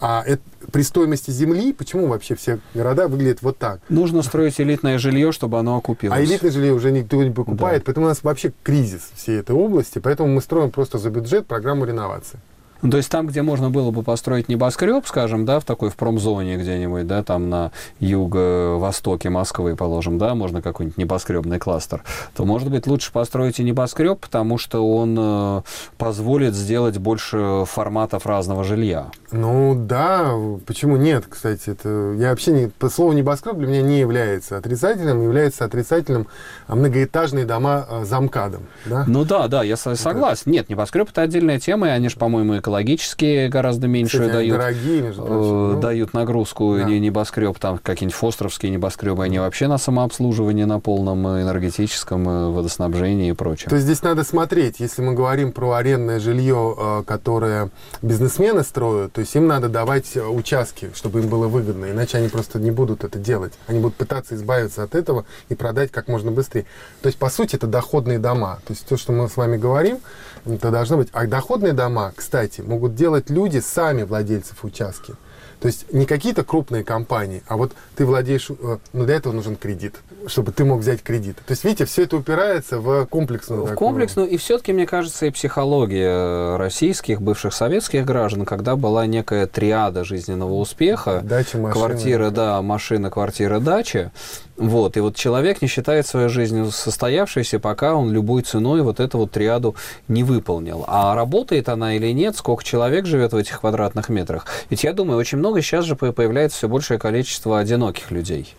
А 0.00 0.22
это, 0.24 0.40
при 0.70 0.82
стоимости 0.82 1.30
земли, 1.32 1.72
почему 1.72 2.06
вообще 2.06 2.36
все 2.36 2.60
города 2.72 3.08
выглядят 3.08 3.42
вот 3.42 3.58
так? 3.58 3.80
Нужно 3.88 4.22
строить 4.22 4.60
элитное 4.60 4.96
жилье, 4.96 5.32
чтобы 5.32 5.58
оно 5.58 5.76
окупилось. 5.76 6.16
А 6.16 6.22
элитное 6.22 6.52
жилье 6.52 6.72
уже 6.72 6.92
никто 6.92 7.22
не 7.22 7.30
покупает, 7.32 7.82
да. 7.82 7.86
поэтому 7.86 8.06
у 8.06 8.08
нас 8.08 8.22
вообще 8.22 8.52
кризис 8.62 9.10
всей 9.16 9.40
этой 9.40 9.56
области, 9.56 9.98
поэтому 9.98 10.28
мы 10.32 10.40
строим 10.40 10.70
просто 10.70 10.98
за 10.98 11.10
бюджет 11.10 11.46
программу 11.46 11.84
реновации. 11.84 12.38
Ну, 12.82 12.90
то 12.90 12.96
есть 12.96 13.10
там, 13.10 13.26
где 13.26 13.42
можно 13.42 13.70
было 13.70 13.90
бы 13.90 14.02
построить 14.02 14.48
небоскреб, 14.48 15.04
скажем, 15.06 15.44
да, 15.44 15.58
в 15.58 15.64
такой 15.64 15.90
в 15.90 15.96
промзоне 15.96 16.56
где-нибудь, 16.56 17.06
да, 17.06 17.24
там 17.24 17.50
на 17.50 17.72
юго-востоке 17.98 19.30
Москвы, 19.30 19.74
положим, 19.74 20.18
да, 20.18 20.34
можно 20.34 20.62
какой-нибудь 20.62 20.96
небоскребный 20.96 21.58
кластер, 21.58 22.04
то, 22.36 22.44
может 22.44 22.70
быть, 22.70 22.86
лучше 22.86 23.10
построить 23.12 23.58
и 23.58 23.64
небоскреб, 23.64 24.20
потому 24.20 24.58
что 24.58 24.88
он 24.88 25.16
э, 25.18 25.62
позволит 25.96 26.54
сделать 26.54 26.98
больше 26.98 27.64
форматов 27.66 28.26
разного 28.26 28.62
жилья. 28.62 29.06
Ну, 29.30 29.74
да, 29.74 30.32
почему 30.66 30.96
нет, 30.96 31.24
кстати, 31.28 31.70
это, 31.70 32.14
я 32.18 32.30
вообще 32.30 32.52
не, 32.52 32.88
слово 32.88 33.12
небоскреб 33.12 33.56
для 33.56 33.66
меня 33.66 33.82
не 33.82 34.00
является 34.00 34.56
отрицательным, 34.56 35.22
является 35.22 35.64
отрицательным 35.64 36.28
а 36.66 36.74
многоэтажные 36.74 37.44
дома 37.44 37.86
э, 37.88 38.04
замкадом, 38.04 38.62
да? 38.86 39.04
Ну 39.06 39.24
да, 39.24 39.48
да, 39.48 39.62
я 39.62 39.76
согласен. 39.76 40.42
Это... 40.42 40.50
Нет, 40.50 40.68
небоскреб 40.68 41.10
это 41.10 41.22
отдельная 41.22 41.58
тема, 41.58 41.88
и 41.88 41.90
они 41.90 42.08
же, 42.08 42.16
по-моему, 42.16 42.58
экологические 42.58 43.48
гораздо 43.48 43.86
меньше 43.86 44.18
Кстати, 44.18 44.32
дают, 44.32 44.58
дорогие, 44.58 45.02
между 45.02 45.22
прочим, 45.22 45.40
э, 45.40 45.72
ну, 45.74 45.80
дают 45.80 46.14
нагрузку 46.14 46.76
да. 46.78 46.84
небоскреб, 46.84 47.58
там 47.58 47.78
какие-нибудь 47.78 48.16
фостровские 48.16 48.70
небоскребы, 48.72 49.24
они 49.24 49.38
вообще 49.38 49.68
на 49.68 49.78
самообслуживании, 49.78 50.64
на 50.64 50.80
полном 50.80 51.26
энергетическом 51.26 52.28
э, 52.28 52.50
водоснабжении 52.50 53.30
и 53.30 53.32
прочее. 53.32 53.68
То 53.68 53.76
есть 53.76 53.84
здесь 53.84 54.02
надо 54.02 54.24
смотреть, 54.24 54.80
если 54.80 55.02
мы 55.02 55.14
говорим 55.14 55.52
про 55.52 55.72
арендное 55.72 56.20
жилье, 56.20 56.74
э, 56.78 57.02
которое 57.06 57.70
бизнесмены 58.02 58.62
строят, 58.62 59.17
то 59.18 59.22
есть 59.22 59.34
им 59.34 59.48
надо 59.48 59.68
давать 59.68 60.16
участки, 60.16 60.92
чтобы 60.94 61.18
им 61.18 61.28
было 61.28 61.48
выгодно, 61.48 61.90
иначе 61.90 62.18
они 62.18 62.28
просто 62.28 62.60
не 62.60 62.70
будут 62.70 63.02
это 63.02 63.18
делать. 63.18 63.52
Они 63.66 63.80
будут 63.80 63.96
пытаться 63.96 64.36
избавиться 64.36 64.84
от 64.84 64.94
этого 64.94 65.26
и 65.48 65.56
продать 65.56 65.90
как 65.90 66.06
можно 66.06 66.30
быстрее. 66.30 66.66
То 67.02 67.08
есть, 67.08 67.18
по 67.18 67.28
сути, 67.28 67.56
это 67.56 67.66
доходные 67.66 68.20
дома. 68.20 68.60
То 68.64 68.74
есть 68.74 68.86
то, 68.86 68.96
что 68.96 69.10
мы 69.10 69.28
с 69.28 69.36
вами 69.36 69.56
говорим, 69.56 69.98
это 70.46 70.70
должно 70.70 70.98
быть. 70.98 71.08
А 71.10 71.26
доходные 71.26 71.72
дома, 71.72 72.12
кстати, 72.14 72.60
могут 72.60 72.94
делать 72.94 73.28
люди, 73.28 73.58
сами 73.58 74.04
владельцев 74.04 74.62
участки. 74.62 75.14
То 75.58 75.66
есть 75.66 75.92
не 75.92 76.06
какие-то 76.06 76.44
крупные 76.44 76.84
компании, 76.84 77.42
а 77.48 77.56
вот 77.56 77.72
ты 77.96 78.06
владеешь, 78.06 78.50
э, 78.50 78.78
ну 78.92 79.04
для 79.04 79.16
этого 79.16 79.32
нужен 79.32 79.56
кредит, 79.56 79.96
чтобы 80.26 80.52
ты 80.52 80.64
мог 80.64 80.80
взять 80.80 81.02
кредит. 81.02 81.36
То 81.46 81.52
есть, 81.52 81.64
видите, 81.64 81.84
все 81.84 82.02
это 82.02 82.16
упирается 82.16 82.78
в 82.78 83.06
комплексную. 83.06 83.62
В 83.62 83.68
такую... 83.68 83.78
комплексную, 83.78 84.28
и 84.28 84.36
все-таки, 84.36 84.72
мне 84.72 84.86
кажется, 84.86 85.26
и 85.26 85.30
психология 85.30 86.56
российских, 86.56 87.22
бывших 87.22 87.54
советских 87.54 88.04
граждан, 88.04 88.44
когда 88.44 88.76
была 88.76 89.06
некая 89.06 89.46
триада 89.46 90.04
жизненного 90.04 90.54
успеха. 90.54 91.20
Дача, 91.22 91.58
машина. 91.58 91.72
Квартира, 91.72 92.30
да, 92.30 92.62
машина, 92.62 93.10
квартира, 93.10 93.60
дача. 93.60 94.12
Вот, 94.56 94.96
и 94.96 95.00
вот 95.00 95.14
человек 95.14 95.62
не 95.62 95.68
считает 95.68 96.04
свою 96.06 96.28
жизнь 96.28 96.68
состоявшейся, 96.72 97.60
пока 97.60 97.94
он 97.94 98.12
любой 98.12 98.42
ценой 98.42 98.82
вот 98.82 98.98
эту 98.98 99.18
вот 99.18 99.30
триаду 99.30 99.76
не 100.08 100.24
выполнил. 100.24 100.84
А 100.88 101.14
работает 101.14 101.68
она 101.68 101.94
или 101.94 102.08
нет, 102.08 102.36
сколько 102.36 102.64
человек 102.64 103.06
живет 103.06 103.32
в 103.32 103.36
этих 103.36 103.60
квадратных 103.60 104.08
метрах. 104.08 104.46
Ведь 104.68 104.82
я 104.82 104.92
думаю, 104.92 105.16
очень 105.16 105.38
много 105.38 105.62
сейчас 105.62 105.84
же 105.84 105.94
появляется 105.94 106.58
все 106.58 106.68
большее 106.68 106.98
количество 106.98 107.60
одиноких 107.60 108.10
людей. 108.10 108.52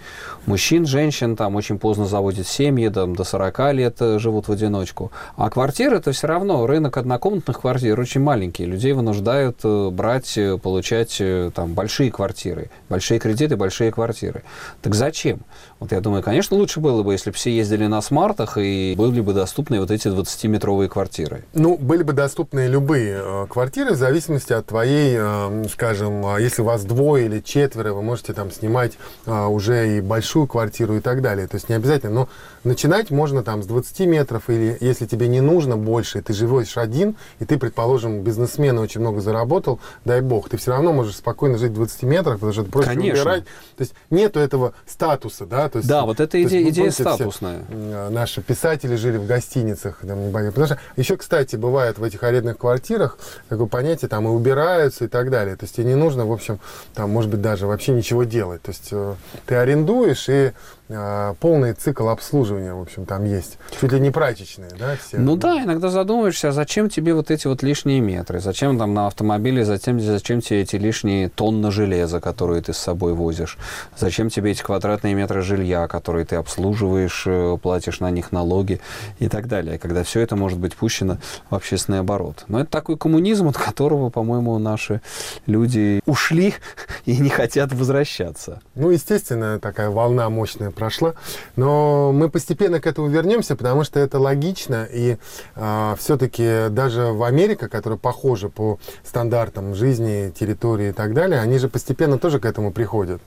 Мужчин, 0.45 0.85
женщин 0.85 1.35
там 1.35 1.48
очень 1.55 1.79
поздно 1.79 2.05
заводят 2.05 2.47
семьи, 2.47 2.89
там, 2.89 3.15
до 3.15 3.23
40 3.23 3.73
лет 3.73 3.97
э, 4.01 4.19
живут 4.19 4.47
в 4.47 4.51
одиночку. 4.51 5.11
А 5.35 5.49
квартиры 5.49 5.97
это 5.97 6.11
все 6.11 6.27
равно 6.27 6.65
рынок 6.65 6.97
однокомнатных 6.97 7.61
квартир 7.61 7.99
очень 7.99 8.21
маленький. 8.21 8.65
Людей 8.65 8.93
вынуждают 8.93 9.59
э, 9.63 9.89
брать, 9.89 10.37
э, 10.37 10.57
получать 10.57 11.21
там 11.53 11.73
большие 11.73 12.11
квартиры, 12.11 12.69
большие 12.89 13.19
кредиты, 13.19 13.55
большие 13.55 13.91
квартиры. 13.91 14.43
Так 14.81 14.95
зачем? 14.95 15.39
Вот 15.79 15.93
я 15.93 16.01
думаю, 16.01 16.21
конечно, 16.21 16.57
лучше 16.57 16.81
было 16.81 17.03
бы, 17.03 17.13
если 17.13 17.29
бы 17.29 17.37
все 17.37 17.51
ездили 17.51 17.85
на 17.87 18.01
смартах 18.01 18.57
и 18.57 18.95
были 18.97 19.21
бы 19.21 19.33
доступны 19.33 19.79
вот 19.79 19.91
эти 19.91 20.09
20-метровые 20.09 20.89
квартиры. 20.89 21.45
Ну, 21.53 21.77
были 21.77 22.03
бы 22.03 22.11
доступны 22.11 22.67
любые 22.67 23.21
э, 23.23 23.47
квартиры 23.49 23.93
в 23.93 23.95
зависимости 23.95 24.51
от 24.51 24.65
твоей, 24.65 25.15
э, 25.17 25.65
скажем, 25.71 26.25
э, 26.35 26.41
если 26.41 26.63
у 26.63 26.65
вас 26.65 26.83
двое 26.83 27.27
или 27.27 27.39
четверо, 27.39 27.93
вы 27.93 28.01
можете 28.01 28.33
там 28.33 28.51
снимать 28.51 28.97
э, 29.25 29.45
уже 29.45 29.97
и 29.97 30.01
большую 30.01 30.47
квартиру 30.47 30.97
и 30.97 30.99
так 30.99 31.21
далее. 31.21 31.47
То 31.47 31.55
есть 31.55 31.69
не 31.69 31.75
обязательно, 31.75 32.13
но 32.13 32.29
начинать 32.65 33.09
можно 33.09 33.41
там 33.41 33.63
с 33.63 33.65
20 33.65 33.99
метров 34.01 34.49
или 34.49 34.77
если 34.81 35.05
тебе 35.05 35.29
не 35.29 35.39
нужно 35.39 35.77
больше, 35.77 36.21
ты 36.21 36.33
живешь 36.33 36.77
один, 36.77 37.15
и 37.39 37.45
ты, 37.45 37.57
предположим, 37.57 38.21
бизнесмен 38.21 38.77
очень 38.79 38.99
много 38.99 39.21
заработал, 39.21 39.79
дай 40.03 40.19
бог, 40.19 40.49
ты 40.49 40.57
все 40.57 40.71
равно 40.71 40.91
можешь 40.91 41.15
спокойно 41.15 41.57
жить 41.57 41.71
в 41.71 41.75
20 41.75 42.03
метрах, 42.03 42.35
потому 42.35 42.51
что 42.51 42.63
это 42.63 42.71
проще 42.71 42.89
Конечно. 42.89 43.21
убирать. 43.21 43.43
То 43.77 43.81
есть 43.81 43.93
нету 44.09 44.41
этого 44.41 44.73
статуса, 44.85 45.45
да, 45.45 45.68
то 45.69 45.77
есть, 45.77 45.89
да, 45.89 46.05
вот 46.05 46.19
эта 46.19 46.41
идея, 46.43 46.61
есть, 46.61 46.77
идея 46.77 46.91
статусная. 46.91 47.63
Все, 47.67 48.09
наши 48.09 48.41
писатели 48.41 48.95
жили 48.95 49.17
в 49.17 49.25
гостиницах. 49.25 49.99
Там, 50.05 50.31
потому 50.31 50.65
что 50.65 50.79
еще, 50.95 51.17
кстати, 51.17 51.55
бывает 51.55 51.97
в 51.97 52.03
этих 52.03 52.23
арендных 52.23 52.57
квартирах 52.57 53.17
такое 53.47 53.67
понятие, 53.67 54.09
там 54.09 54.27
и 54.27 54.29
убираются 54.29 55.05
и 55.05 55.07
так 55.07 55.29
далее. 55.29 55.55
То 55.55 55.65
есть 55.65 55.75
тебе 55.75 55.87
не 55.87 55.95
нужно, 55.95 56.25
в 56.25 56.31
общем, 56.31 56.59
там, 56.93 57.09
может 57.11 57.29
быть, 57.31 57.41
даже 57.41 57.67
вообще 57.67 57.93
ничего 57.93 58.23
делать. 58.23 58.61
То 58.61 58.71
есть 58.71 58.89
э, 58.91 59.15
ты 59.45 59.55
арендуешь 59.55 60.27
и 60.29 60.51
полный 60.89 61.73
цикл 61.73 62.09
обслуживания, 62.09 62.73
в 62.73 62.81
общем, 62.81 63.05
там 63.05 63.23
есть. 63.25 63.57
Чуть 63.79 63.91
ли 63.91 63.99
не 63.99 64.09
прачечные, 64.09 64.71
да, 64.77 64.95
все? 64.95 65.17
Ну 65.17 65.35
да, 65.35 65.63
иногда 65.63 65.89
задумываешься, 65.89 66.49
а 66.49 66.51
зачем 66.51 66.89
тебе 66.89 67.13
вот 67.13 67.29
эти 67.29 67.47
вот 67.47 67.61
лишние 67.61 67.99
метры? 67.99 68.39
Зачем 68.39 68.77
там 68.77 68.93
на 68.93 69.07
автомобиле, 69.07 69.65
зачем, 69.65 69.99
зачем 69.99 70.41
тебе 70.41 70.61
эти 70.61 70.77
лишние 70.77 71.29
тонны 71.29 71.71
железа, 71.71 72.19
которые 72.19 72.61
ты 72.63 72.73
с 72.73 72.77
собой 72.77 73.13
возишь? 73.13 73.57
Зачем 73.97 74.29
тебе 74.29 74.51
эти 74.51 74.63
квадратные 74.63 75.13
метры 75.13 75.41
жилья, 75.41 75.87
которые 75.87 76.25
ты 76.25 76.37
обслуживаешь, 76.37 77.23
э, 77.27 77.57
платишь 77.61 77.99
на 77.99 78.09
них 78.09 78.31
налоги 78.31 78.81
и 79.19 79.29
так 79.29 79.47
далее, 79.47 79.77
когда 79.77 80.03
все 80.03 80.21
это 80.21 80.35
может 80.35 80.57
быть 80.57 80.75
пущено 80.75 81.17
в 81.49 81.55
общественный 81.55 81.99
оборот? 81.99 82.45
Но 82.47 82.61
это 82.61 82.71
такой 82.71 82.97
коммунизм, 82.97 83.47
от 83.47 83.57
которого, 83.57 84.09
по-моему, 84.09 84.57
наши 84.57 85.01
люди 85.45 86.01
ушли 86.05 86.55
и 87.05 87.17
не 87.17 87.29
хотят 87.29 87.71
возвращаться. 87.73 88.61
Ну, 88.73 88.89
естественно, 88.89 89.59
такая 89.59 89.89
волна 89.89 90.29
мощная 90.29 90.71
прошла. 90.79 91.13
Но 91.57 92.11
мы 92.13 92.29
постепенно 92.29 92.79
к 92.79 92.87
этому 92.87 93.09
вернемся, 93.09 93.55
потому 93.55 93.83
что 93.83 93.99
это 93.99 94.17
логично. 94.17 94.87
И 94.91 95.11
э, 95.11 95.17
а, 95.55 95.95
все-таки 95.99 96.69
даже 96.69 97.11
в 97.11 97.23
Америке, 97.23 97.67
которая 97.67 97.99
похожа 97.99 98.49
по 98.49 98.79
стандартам 99.03 99.75
жизни, 99.75 100.31
территории 100.31 100.89
и 100.89 100.93
так 100.93 101.13
далее, 101.13 101.41
они 101.41 101.57
же 101.57 101.67
постепенно 101.67 102.17
тоже 102.17 102.39
к 102.39 102.45
этому 102.45 102.71
приходят. 102.71 103.21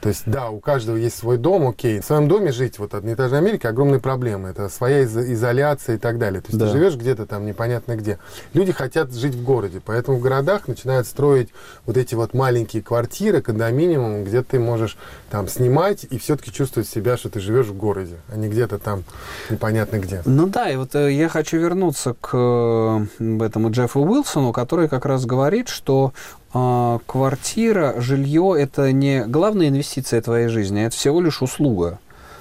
То 0.00 0.10
есть, 0.10 0.22
да, 0.26 0.50
у 0.50 0.60
каждого 0.60 0.96
есть 0.96 1.18
свой 1.18 1.38
дом, 1.38 1.68
окей. 1.68 2.00
В 2.00 2.04
своем 2.04 2.28
доме 2.28 2.52
жить, 2.52 2.78
вот 2.78 2.94
одноэтажной 2.94 3.38
Америке, 3.38 3.68
огромные 3.68 4.00
проблемы. 4.00 4.50
Это 4.50 4.68
своя 4.68 5.00
из- 5.00 5.16
изоляция 5.16 5.96
и 5.96 5.98
так 5.98 6.18
далее. 6.18 6.40
То 6.40 6.48
есть, 6.48 6.58
да. 6.58 6.66
ты 6.66 6.72
живешь 6.72 6.94
где-то 6.94 7.26
там 7.26 7.46
непонятно 7.46 7.96
где. 7.96 8.18
Люди 8.52 8.72
хотят 8.72 9.12
жить 9.12 9.34
в 9.34 9.42
городе, 9.42 9.80
поэтому 9.84 10.18
в 10.18 10.20
городах 10.20 10.68
начинают 10.68 11.06
строить 11.06 11.48
вот 11.84 11.96
эти 11.96 12.14
вот 12.14 12.32
маленькие 12.34 12.82
квартиры, 12.82 13.42
кондоминиум, 13.42 14.24
где 14.24 14.42
ты 14.42 14.60
можешь 14.60 14.96
там 15.30 15.48
снимать 15.48 16.06
и 16.08 16.18
все-таки 16.18 16.52
чувствовать 16.52 16.88
себя, 16.88 17.16
что 17.16 17.28
ты 17.28 17.40
живешь 17.40 17.66
в 17.66 17.76
городе, 17.76 18.16
а 18.28 18.36
не 18.36 18.48
где-то 18.48 18.78
там 18.78 19.04
непонятно 19.50 19.98
где. 19.98 20.22
Ну 20.24 20.46
да, 20.46 20.70
и 20.70 20.76
вот 20.76 20.94
э, 20.94 21.12
я 21.12 21.28
хочу 21.28 21.58
вернуться 21.58 22.14
к 22.20 22.30
э, 22.32 23.06
этому 23.44 23.70
Джеффу 23.70 24.00
Уилсону, 24.00 24.52
который 24.52 24.88
как 24.88 25.06
раз 25.06 25.26
говорит, 25.26 25.68
что 25.68 26.12
квартира, 26.52 28.00
жилье– 28.00 28.54
это 28.58 28.92
не 28.92 29.24
главная 29.24 29.68
инвестиция 29.68 30.20
твоей 30.22 30.48
жизни, 30.48 30.80
а 30.80 30.86
это 30.86 30.96
всего 30.96 31.20
лишь 31.20 31.42
услуга. 31.42 31.98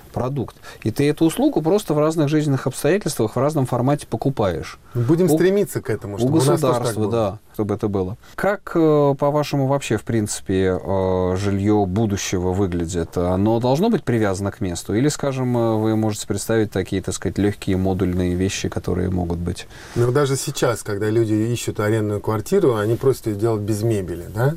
Продукт. 0.09 0.55
И 0.83 0.91
ты 0.91 1.09
эту 1.09 1.25
услугу 1.25 1.61
просто 1.61 1.93
в 1.93 1.99
разных 1.99 2.29
жизненных 2.29 2.67
обстоятельствах 2.67 3.35
в 3.35 3.39
разном 3.39 3.65
формате 3.65 4.07
покупаешь. 4.09 4.79
Будем 4.93 5.25
у, 5.25 5.29
стремиться 5.29 5.81
к 5.81 5.89
этому, 5.89 6.17
чтобы 6.17 6.33
у 6.33 6.35
государства, 6.35 7.05
у 7.05 7.09
да, 7.09 7.39
чтобы 7.53 7.75
это 7.75 7.87
было. 7.87 8.17
Как, 8.35 8.71
э, 8.75 9.15
по-вашему, 9.17 9.67
вообще, 9.67 9.97
в 9.97 10.03
принципе, 10.03 10.79
э, 10.81 11.35
жилье 11.37 11.85
будущего 11.87 12.53
выглядит? 12.53 13.17
Оно 13.17 13.59
должно 13.59 13.89
быть 13.89 14.03
привязано 14.03 14.51
к 14.51 14.61
месту? 14.61 14.93
Или, 14.93 15.07
скажем, 15.09 15.57
э, 15.57 15.75
вы 15.77 15.95
можете 15.95 16.27
представить 16.27 16.71
такие, 16.71 17.01
так 17.01 17.15
сказать, 17.15 17.37
легкие 17.37 17.77
модульные 17.77 18.35
вещи, 18.35 18.69
которые 18.69 19.09
могут 19.09 19.39
быть? 19.39 19.67
Ну, 19.95 20.11
даже 20.11 20.35
сейчас, 20.35 20.83
когда 20.83 21.09
люди 21.09 21.33
ищут 21.33 21.79
арендную 21.79 22.21
квартиру, 22.21 22.75
они 22.75 22.95
просто 22.95 23.31
ее 23.31 23.35
делают 23.35 23.63
без 23.63 23.81
мебели, 23.83 24.25
да? 24.33 24.55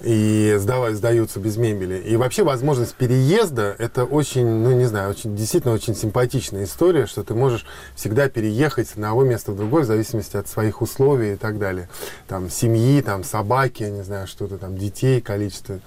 И 0.00 0.56
сдавать, 0.58 0.96
сдаются 0.96 1.40
без 1.40 1.56
мебели. 1.56 1.96
И 1.98 2.16
вообще 2.16 2.42
возможность 2.42 2.94
переезда– 2.94 3.74
это 3.78 4.04
очень, 4.04 4.46
ну 4.46 4.72
не 4.72 4.86
знаю, 4.86 5.10
очень, 5.10 5.36
действительно 5.36 5.72
очень 5.72 5.94
симпатичная 5.94 6.64
история, 6.64 7.06
что 7.06 7.22
ты 7.22 7.34
можешь 7.34 7.64
всегда 7.94 8.28
переехать 8.28 8.88
с 8.88 8.92
одного 8.92 9.24
места 9.24 9.52
в 9.52 9.56
другое 9.56 9.84
в 9.84 9.86
зависимости 9.86 10.36
от 10.36 10.48
своих 10.48 10.82
условий 10.82 11.34
и 11.34 11.36
так 11.36 11.58
далее. 11.58 11.88
Там 12.28 12.50
семьи, 12.50 13.00
там 13.02 13.24
собаки, 13.24 13.84
не 13.84 14.02
знаю, 14.02 14.26
что-то 14.26 14.58
там, 14.58 14.76
детей, 14.76 15.20
количество. 15.20 15.80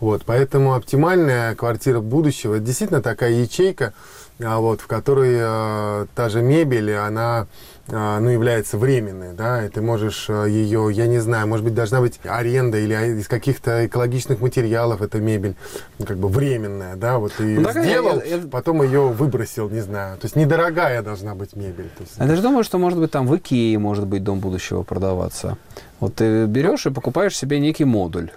Вот, 0.00 0.22
поэтому 0.24 0.74
оптимальная 0.74 1.54
квартира 1.54 2.00
будущего– 2.00 2.58
действительно 2.60 3.02
такая 3.02 3.32
ячейка, 3.32 3.92
а 4.42 4.58
вот, 4.58 4.80
в 4.80 4.86
которой 4.86 5.36
э, 5.38 6.06
та 6.14 6.28
же 6.30 6.40
мебель, 6.40 6.94
она 6.94 7.46
ну, 7.90 8.28
является 8.28 8.78
временной, 8.78 9.34
да, 9.34 9.64
и 9.64 9.68
ты 9.68 9.80
можешь 9.80 10.26
э, 10.28 10.46
ее, 10.48 10.88
я 10.92 11.06
не 11.06 11.18
знаю, 11.18 11.46
может 11.46 11.64
быть, 11.64 11.74
должна 11.74 12.00
быть 12.00 12.20
аренда 12.24 12.78
или 12.78 13.20
из 13.20 13.28
каких-то 13.28 13.86
экологичных 13.86 14.40
материалов 14.40 15.02
эта 15.02 15.18
мебель, 15.18 15.54
ну, 15.98 16.06
как 16.06 16.18
бы 16.18 16.28
временная, 16.28 16.96
да, 16.96 17.18
вот 17.18 17.32
ты 17.32 17.58
ну, 17.58 17.70
сделал, 17.70 18.20
я, 18.20 18.36
я, 18.36 18.48
потом 18.48 18.82
ее 18.82 19.08
выбросил, 19.08 19.68
не 19.68 19.80
знаю, 19.80 20.18
то 20.18 20.26
есть 20.26 20.36
недорогая 20.36 21.02
должна 21.02 21.34
быть 21.34 21.56
мебель. 21.56 21.90
Есть, 21.98 22.12
я 22.18 22.26
даже 22.26 22.42
думаю, 22.42 22.64
что, 22.64 22.78
может 22.78 22.98
быть, 22.98 23.10
там 23.10 23.26
в 23.26 23.36
Икее 23.36 23.78
может 23.78 24.06
быть 24.06 24.22
дом 24.22 24.40
будущего 24.40 24.82
продаваться. 24.82 25.56
Вот 25.98 26.16
ты 26.16 26.46
берешь 26.46 26.86
и 26.86 26.90
покупаешь 26.90 27.36
себе 27.36 27.60
некий 27.60 27.84
модуль. 27.84 28.30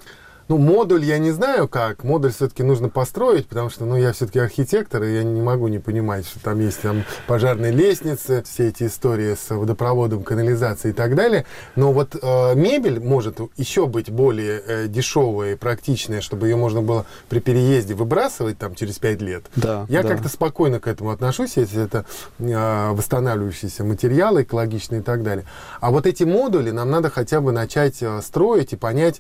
Ну, 0.54 0.60
модуль 0.60 1.04
я 1.04 1.18
не 1.18 1.32
знаю 1.32 1.68
как. 1.68 2.04
Модуль 2.04 2.32
все-таки 2.32 2.62
нужно 2.62 2.88
построить, 2.88 3.48
потому 3.48 3.72
что, 3.72 3.86
ну, 3.86 3.98
я 3.98 4.13
все-таки 4.13 4.38
архитектор, 4.38 5.02
и 5.02 5.16
я 5.16 5.24
не 5.24 5.42
могу 5.42 5.68
не 5.68 5.80
понимать, 5.80 6.28
что 6.28 6.39
там 6.39 6.60
есть 6.60 6.80
там 6.82 7.06
пожарные 7.26 7.72
лестницы, 7.72 8.44
все 8.44 8.68
эти 8.68 8.84
истории 8.84 9.34
с 9.34 9.50
водопроводом, 9.50 10.22
канализацией 10.22 10.94
и 10.94 10.96
так 10.96 11.16
далее. 11.16 11.46
Но 11.76 11.92
вот 11.92 12.16
э, 12.22 12.54
мебель 12.54 13.00
может 13.00 13.39
еще 13.58 13.88
быть 13.88 14.12
более 14.12 14.62
э, 14.63 14.88
дешевая 14.88 15.54
и 15.54 15.56
практичная, 15.56 16.22
чтобы 16.22 16.50
ее 16.50 16.56
можно 16.56 16.84
было 16.84 17.08
при 17.30 17.39
переезде 17.39 17.96
выбрасывать 17.96 18.60
там 18.60 18.76
через 18.76 19.00
5 19.00 19.22
лет. 19.24 19.46
Да, 19.56 19.88
я 19.89 20.04
да. 20.04 20.10
как-то 20.10 20.30
спокойно 20.30 20.80
к 20.80 20.88
этому 20.88 21.10
отношусь, 21.10 21.58
если 21.58 21.84
это 21.84 22.06
э, 22.38 22.92
восстанавливающиеся 22.92 23.84
материалы, 23.84 24.44
экологичные 24.44 25.02
и 25.02 25.04
так 25.04 25.24
далее. 25.24 25.46
А 25.82 25.89
вот 25.89 26.06
эти 26.06 26.26
модули 26.26 26.70
нам 26.70 26.92
надо 26.92 27.10
хотя 27.10 27.42
бы 27.42 27.52
начать 27.52 28.04
э, 28.04 28.22
строить 28.22 28.74
и 28.74 28.76
понять, 28.76 29.20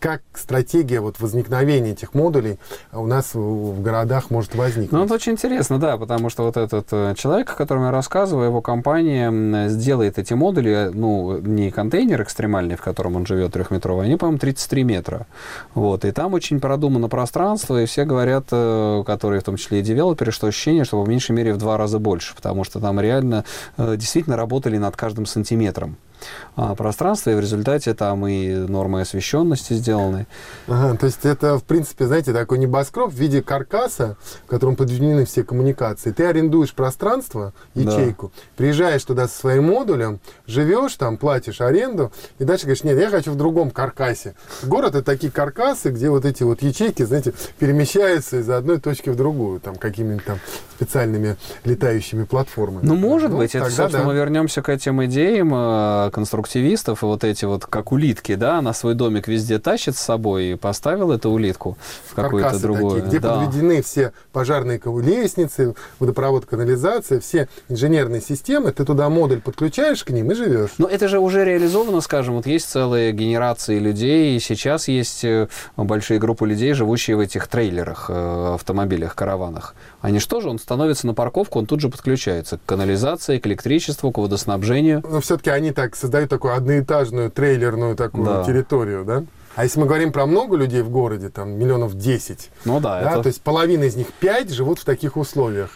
как 0.00 0.22
стратегия 0.34 1.00
вот 1.00 1.20
возникновения 1.20 1.92
этих 1.92 2.14
модулей 2.14 2.58
у 2.92 3.06
нас 3.06 3.34
в 3.34 3.82
городах 3.82 4.30
может 4.30 4.54
возникнуть. 4.54 4.92
Ну, 4.92 5.04
это 5.04 5.14
очень 5.14 5.32
интересно, 5.32 5.78
да, 5.78 5.98
потому 5.98 6.30
что 6.30 6.44
вот 6.44 6.56
этот 6.56 6.86
э, 6.90 7.14
человек, 7.16 7.50
о 7.50 7.54
котором 7.54 7.84
я 7.84 7.90
рассказываю, 7.90 8.46
его 8.46 8.62
компания 8.62 9.68
сделает 9.68 10.18
эти 10.18 10.32
модули, 10.32 10.90
ну, 10.92 11.38
не 11.38 11.70
контейнер 11.70 12.22
экстремальный, 12.22 12.76
в 12.76 12.80
котором 12.80 13.16
он 13.16 13.26
живет 13.26 13.52
трехметровый, 13.52 14.06
они, 14.06 14.16
по-моему, 14.16 14.38
33 14.38 14.84
метра. 14.84 15.26
Вот, 15.74 16.06
и 16.06 16.12
там 16.12 16.32
очень 16.32 16.60
продумано 16.60 17.08
пространство, 17.08 17.80
и 17.82 17.84
все 17.84 18.04
говорят, 18.04 18.46
э, 18.50 19.04
которые 19.06 19.40
в 19.40 19.44
том 19.44 19.56
числе 19.56 19.80
и 19.80 19.82
девелоперы, 19.82 20.32
что 20.32 20.46
ощущение, 20.46 20.84
что 20.84 21.02
в 21.02 21.08
меньшей 21.08 21.32
мере 21.32 21.52
в 21.52 21.58
два 21.58 21.76
раза 21.76 21.98
больше, 21.98 22.34
потому 22.34 22.64
что 22.64 22.80
там 22.80 22.98
реально 23.00 23.44
э, 23.76 23.96
действительно 23.98 24.36
работали 24.38 24.78
над 24.78 24.96
каждым 24.96 25.26
сантиметром 25.26 25.96
пространства, 26.76 27.30
и 27.30 27.34
в 27.34 27.40
результате 27.40 27.94
там 27.94 28.26
и 28.26 28.54
нормы 28.54 29.00
освещенности 29.02 29.74
сделаны. 29.74 30.26
Ага, 30.66 30.96
то 30.96 31.06
есть 31.06 31.24
это, 31.24 31.58
в 31.58 31.64
принципе, 31.64 32.06
знаете, 32.06 32.32
такой 32.32 32.58
небоскреб 32.58 33.10
в 33.10 33.14
виде 33.14 33.42
каркаса, 33.42 34.16
в 34.46 34.50
котором 34.50 34.76
подведены 34.76 35.24
все 35.24 35.44
коммуникации. 35.44 36.12
Ты 36.12 36.26
арендуешь 36.26 36.74
пространство, 36.74 37.52
ячейку, 37.74 38.32
да. 38.34 38.42
приезжаешь 38.56 39.04
туда 39.04 39.28
со 39.28 39.36
своим 39.36 39.64
модулем, 39.64 40.20
живешь 40.50 40.94
там, 40.96 41.16
платишь 41.16 41.60
аренду, 41.60 42.12
и 42.38 42.44
дальше 42.44 42.64
говоришь, 42.64 42.84
нет, 42.84 42.98
я 42.98 43.10
хочу 43.10 43.32
в 43.32 43.36
другом 43.36 43.70
каркасе. 43.70 44.34
Город— 44.62 44.94
это 44.94 45.02
такие 45.02 45.32
каркасы, 45.32 45.90
где 45.90 46.10
вот 46.10 46.24
эти 46.24 46.42
вот 46.42 46.62
ячейки, 46.62 47.02
знаете, 47.04 47.32
перемещаются 47.58 48.40
из 48.40 48.50
одной 48.50 48.80
точки 48.80 49.10
в 49.10 49.16
другую, 49.16 49.60
там, 49.60 49.76
какими-то 49.76 50.24
там 50.24 50.38
специальными 50.80 51.36
летающими 51.64 52.24
платформами. 52.24 52.86
Ну, 52.86 52.94
может 52.94 53.30
ну, 53.30 53.38
быть, 53.38 53.54
это, 53.54 53.66
собственно, 53.66 54.04
да. 54.04 54.04
мы 54.04 54.14
вернемся 54.14 54.62
к 54.62 54.68
этим 54.70 55.04
идеям, 55.04 55.50
а, 55.52 56.10
конструктивистов, 56.10 57.02
и 57.02 57.06
вот 57.06 57.22
эти 57.22 57.44
вот, 57.44 57.66
как 57.66 57.92
улитки, 57.92 58.34
да, 58.34 58.62
на 58.62 58.72
свой 58.72 58.94
домик 58.94 59.28
везде 59.28 59.58
тащит 59.58 59.96
с 59.96 60.00
собой 60.00 60.52
и 60.52 60.54
поставил 60.54 61.12
эту 61.12 61.30
улитку 61.30 61.76
в 62.06 62.14
какую-то 62.14 62.58
другую. 62.58 63.02
Такие, 63.02 63.08
где 63.08 63.18
да. 63.20 63.36
подведены 63.36 63.82
все 63.82 64.12
пожарные 64.32 64.80
лестницы, 65.02 65.74
водопровод, 65.98 66.46
канализация, 66.46 67.20
все 67.20 67.48
инженерные 67.68 68.22
системы, 68.22 68.72
ты 68.72 68.84
туда 68.84 69.08
модуль 69.10 69.40
подключаешь 69.40 70.02
к 70.04 70.10
ним 70.10 70.30
и 70.30 70.34
живешь. 70.40 70.70
Но 70.78 70.88
это 70.88 71.08
же 71.08 71.18
уже 71.18 71.44
реализовано, 71.44 72.00
скажем, 72.00 72.36
вот 72.36 72.46
есть 72.46 72.68
целые 72.68 73.12
генерации 73.12 73.78
людей, 73.78 74.36
и 74.36 74.40
сейчас 74.40 74.88
есть 74.88 75.24
э, 75.24 75.48
большие 75.76 76.18
группы 76.18 76.46
людей, 76.46 76.72
живущие 76.72 77.16
в 77.16 77.20
этих 77.20 77.46
трейлерах, 77.48 78.06
э, 78.08 78.54
автомобилях, 78.54 79.14
караванах. 79.14 79.74
Они 80.00 80.18
что 80.18 80.40
же, 80.40 80.48
он 80.48 80.58
становится 80.58 81.06
на 81.06 81.14
парковку, 81.14 81.58
он 81.58 81.66
тут 81.66 81.80
же 81.80 81.88
подключается 81.88 82.58
к 82.58 82.64
канализации, 82.66 83.38
к 83.38 83.46
электричеству, 83.46 84.10
к 84.10 84.18
водоснабжению. 84.18 85.02
Но 85.08 85.20
все-таки 85.20 85.50
они 85.50 85.72
так 85.72 85.96
создают 85.96 86.30
такую 86.30 86.54
одноэтажную 86.54 87.30
трейлерную 87.30 87.96
такую 87.96 88.24
да. 88.24 88.44
территорию, 88.44 89.04
да? 89.04 89.24
А 89.56 89.64
если 89.64 89.80
мы 89.80 89.86
говорим 89.86 90.12
про 90.12 90.26
много 90.26 90.56
людей 90.56 90.82
в 90.82 90.90
городе, 90.90 91.28
там 91.28 91.50
миллионов 91.50 91.94
10, 91.94 92.50
ну 92.64 92.80
да, 92.80 93.00
да 93.02 93.12
это... 93.12 93.22
то 93.22 93.26
есть 93.26 93.42
половина 93.42 93.84
из 93.84 93.96
них 93.96 94.06
5 94.20 94.50
живут 94.52 94.78
в 94.78 94.84
таких 94.84 95.16
условиях. 95.16 95.70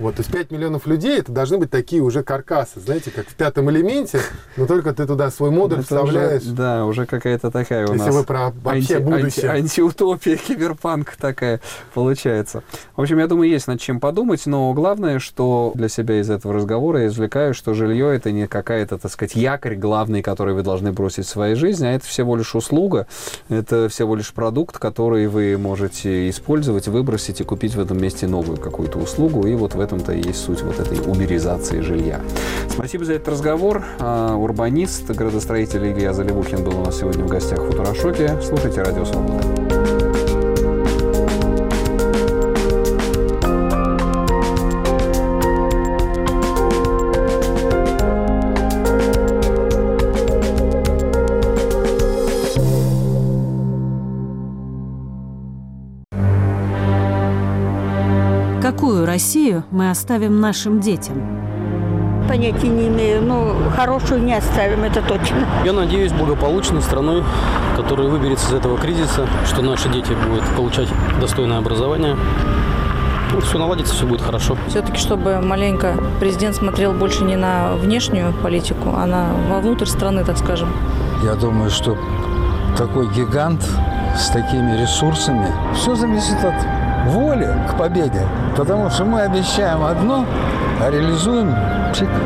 Вот, 0.00 0.16
то 0.16 0.20
есть 0.20 0.32
5 0.32 0.50
миллионов 0.50 0.86
людей, 0.86 1.18
это 1.18 1.30
должны 1.30 1.58
быть 1.58 1.70
такие 1.70 2.00
уже 2.00 2.22
каркасы, 2.22 2.80
знаете, 2.80 3.10
как 3.10 3.28
в 3.28 3.34
пятом 3.34 3.70
элементе, 3.70 4.20
но 4.56 4.66
только 4.66 4.94
ты 4.94 5.06
туда 5.06 5.30
свой 5.30 5.50
модуль 5.50 5.82
вставляешь. 5.82 6.42
Уже, 6.42 6.52
да, 6.52 6.86
уже 6.86 7.04
какая-то 7.04 7.50
такая 7.50 7.86
у 7.86 7.92
Если 7.92 8.06
нас... 8.06 8.14
вы 8.14 8.24
про 8.24 8.50
вообще 8.50 8.96
анти, 8.96 9.04
будущее. 9.04 9.50
Анти, 9.50 9.60
антиутопия, 9.60 10.36
киберпанк 10.48 11.16
такая 11.16 11.60
получается. 11.92 12.62
В 12.96 13.02
общем, 13.02 13.18
я 13.18 13.26
думаю, 13.26 13.50
есть 13.50 13.66
над 13.66 13.78
чем 13.78 14.00
подумать, 14.00 14.46
но 14.46 14.72
главное, 14.72 15.18
что 15.18 15.72
для 15.74 15.90
себя 15.90 16.18
из 16.18 16.30
этого 16.30 16.54
разговора 16.54 17.00
я 17.00 17.08
извлекаю, 17.08 17.52
что 17.52 17.74
жилье 17.74 18.14
это 18.14 18.32
не 18.32 18.46
какая-то, 18.46 18.96
так 18.96 19.12
сказать, 19.12 19.36
якорь 19.36 19.76
главный, 19.76 20.22
который 20.22 20.54
вы 20.54 20.62
должны 20.62 20.92
бросить 20.92 21.26
в 21.26 21.28
своей 21.28 21.56
жизни, 21.56 21.84
а 21.84 21.92
это 21.92 22.06
всего 22.06 22.36
лишь 22.36 22.54
услуга, 22.54 23.06
это 23.50 23.90
всего 23.90 24.16
лишь 24.16 24.32
продукт, 24.32 24.78
который 24.78 25.26
вы 25.26 25.58
можете 25.58 26.30
использовать, 26.30 26.88
выбросить 26.88 27.42
и 27.42 27.44
купить 27.44 27.74
в 27.74 27.80
этом 27.80 28.00
месте 28.00 28.26
новую 28.26 28.56
какую-то 28.56 28.98
услугу, 28.98 29.46
и 29.46 29.54
вот 29.54 29.74
в 29.74 29.80
этом-то 29.90 30.12
и 30.12 30.22
есть 30.22 30.44
суть 30.44 30.62
вот 30.62 30.78
этой 30.78 30.98
уберизации 31.00 31.80
жилья. 31.80 32.20
Спасибо 32.68 33.04
за 33.04 33.14
этот 33.14 33.28
разговор. 33.28 33.84
А, 33.98 34.36
урбанист, 34.36 35.10
градостроитель 35.10 35.92
Илья 35.92 36.12
Заливухин 36.12 36.62
был 36.62 36.80
у 36.80 36.84
нас 36.84 36.98
сегодня 36.98 37.24
в 37.24 37.28
гостях 37.28 37.58
в 37.58 37.66
Футурошоке. 37.66 38.40
Слушайте 38.42 38.82
«Радио 38.82 39.04
Свобода». 39.04 39.69
Мы 59.70 59.90
оставим 59.90 60.40
нашим 60.40 60.80
детям? 60.80 61.16
Понятия 62.28 62.68
не 62.68 62.88
имею, 62.88 63.22
но 63.22 63.56
хорошую 63.74 64.22
не 64.22 64.34
оставим, 64.34 64.84
это 64.84 65.02
точно. 65.02 65.38
Я 65.64 65.72
надеюсь 65.72 66.12
благополучной 66.12 66.80
страной, 66.80 67.24
которая 67.76 68.08
выберется 68.08 68.48
из 68.48 68.54
этого 68.54 68.78
кризиса, 68.78 69.26
что 69.46 69.62
наши 69.62 69.88
дети 69.88 70.12
будут 70.28 70.44
получать 70.56 70.88
достойное 71.20 71.58
образование, 71.58 72.16
ну, 73.32 73.40
все 73.40 73.58
наладится, 73.58 73.94
все 73.94 74.06
будет 74.06 74.22
хорошо. 74.22 74.56
Все-таки, 74.68 74.98
чтобы 74.98 75.40
маленько 75.40 75.94
президент 76.18 76.56
смотрел 76.56 76.92
больше 76.92 77.24
не 77.24 77.36
на 77.36 77.74
внешнюю 77.74 78.32
политику, 78.32 78.90
а 78.96 79.06
на 79.06 79.32
вовнутрь 79.48 79.86
страны, 79.86 80.24
так 80.24 80.36
скажем. 80.36 80.68
Я 81.24 81.34
думаю, 81.34 81.70
что 81.70 81.96
такой 82.76 83.08
гигант 83.12 83.62
с 84.16 84.28
такими 84.30 84.80
ресурсами, 84.80 85.46
все 85.74 85.94
зависит 85.94 86.44
от 86.44 86.54
воли 87.06 87.48
к 87.70 87.76
победе, 87.76 88.22
потому 88.56 88.90
что 88.90 89.04
мы 89.04 89.22
обещаем 89.22 89.82
одно, 89.84 90.26
а 90.80 90.90
реализуем 90.90 91.54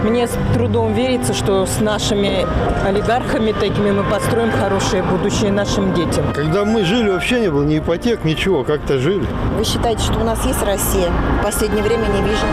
мне 0.04 0.26
с 0.26 0.32
трудом 0.52 0.92
верится, 0.92 1.32
что 1.32 1.64
с 1.64 1.80
нашими 1.80 2.46
олигархами 2.86 3.52
такими 3.52 3.90
мы 3.92 4.04
построим 4.04 4.50
хорошее 4.50 5.02
будущее 5.02 5.50
нашим 5.50 5.94
детям. 5.94 6.32
Когда 6.34 6.64
мы 6.64 6.84
жили, 6.84 7.10
вообще 7.10 7.40
не 7.40 7.50
было 7.50 7.64
ни 7.64 7.78
ипотек, 7.78 8.24
ничего, 8.24 8.64
как-то 8.64 8.98
жили. 8.98 9.26
Вы 9.56 9.64
считаете, 9.64 10.02
что 10.02 10.20
у 10.20 10.24
нас 10.24 10.44
есть 10.44 10.62
Россия? 10.62 11.10
В 11.40 11.44
последнее 11.44 11.82
время 11.82 12.06
не 12.06 12.22
вижу. 12.22 12.46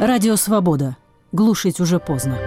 Радио 0.00 0.36
«Свобода». 0.36 0.96
Глушить 1.32 1.80
уже 1.80 1.98
поздно. 1.98 2.38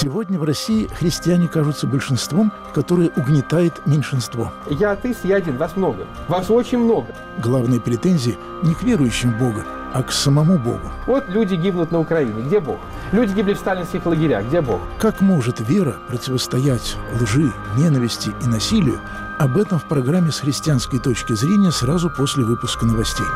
Сегодня 0.00 0.38
в 0.38 0.44
России 0.44 0.86
христиане 0.86 1.46
кажутся 1.46 1.86
большинством, 1.86 2.52
которое 2.72 3.10
угнетает 3.16 3.86
меньшинство. 3.86 4.50
Я 4.70 4.92
атеист, 4.92 5.26
я 5.26 5.36
один, 5.36 5.58
вас 5.58 5.76
много. 5.76 6.06
Вас 6.26 6.48
очень 6.50 6.78
много. 6.78 7.08
Главные 7.36 7.82
претензии 7.82 8.38
не 8.62 8.72
к 8.72 8.82
верующим 8.82 9.38
Бога, 9.38 9.66
а 9.92 10.02
к 10.02 10.10
самому 10.10 10.58
Богу. 10.58 10.90
Вот 11.06 11.28
люди 11.28 11.54
гибнут 11.54 11.90
на 11.90 12.00
Украине. 12.00 12.44
Где 12.46 12.60
Бог? 12.60 12.78
Люди 13.12 13.34
гибли 13.34 13.52
в 13.52 13.58
сталинских 13.58 14.06
лагерях. 14.06 14.46
Где 14.46 14.62
Бог? 14.62 14.80
Как 14.98 15.20
может 15.20 15.60
вера 15.60 15.98
противостоять 16.08 16.96
лжи, 17.20 17.52
ненависти 17.76 18.30
и 18.42 18.46
насилию? 18.46 19.00
Об 19.38 19.58
этом 19.58 19.78
в 19.78 19.84
программе 19.84 20.32
с 20.32 20.40
христианской 20.40 20.98
точки 20.98 21.34
зрения 21.34 21.72
сразу 21.72 22.08
после 22.08 22.42
выпуска 22.42 22.86
новостей. 22.86 23.26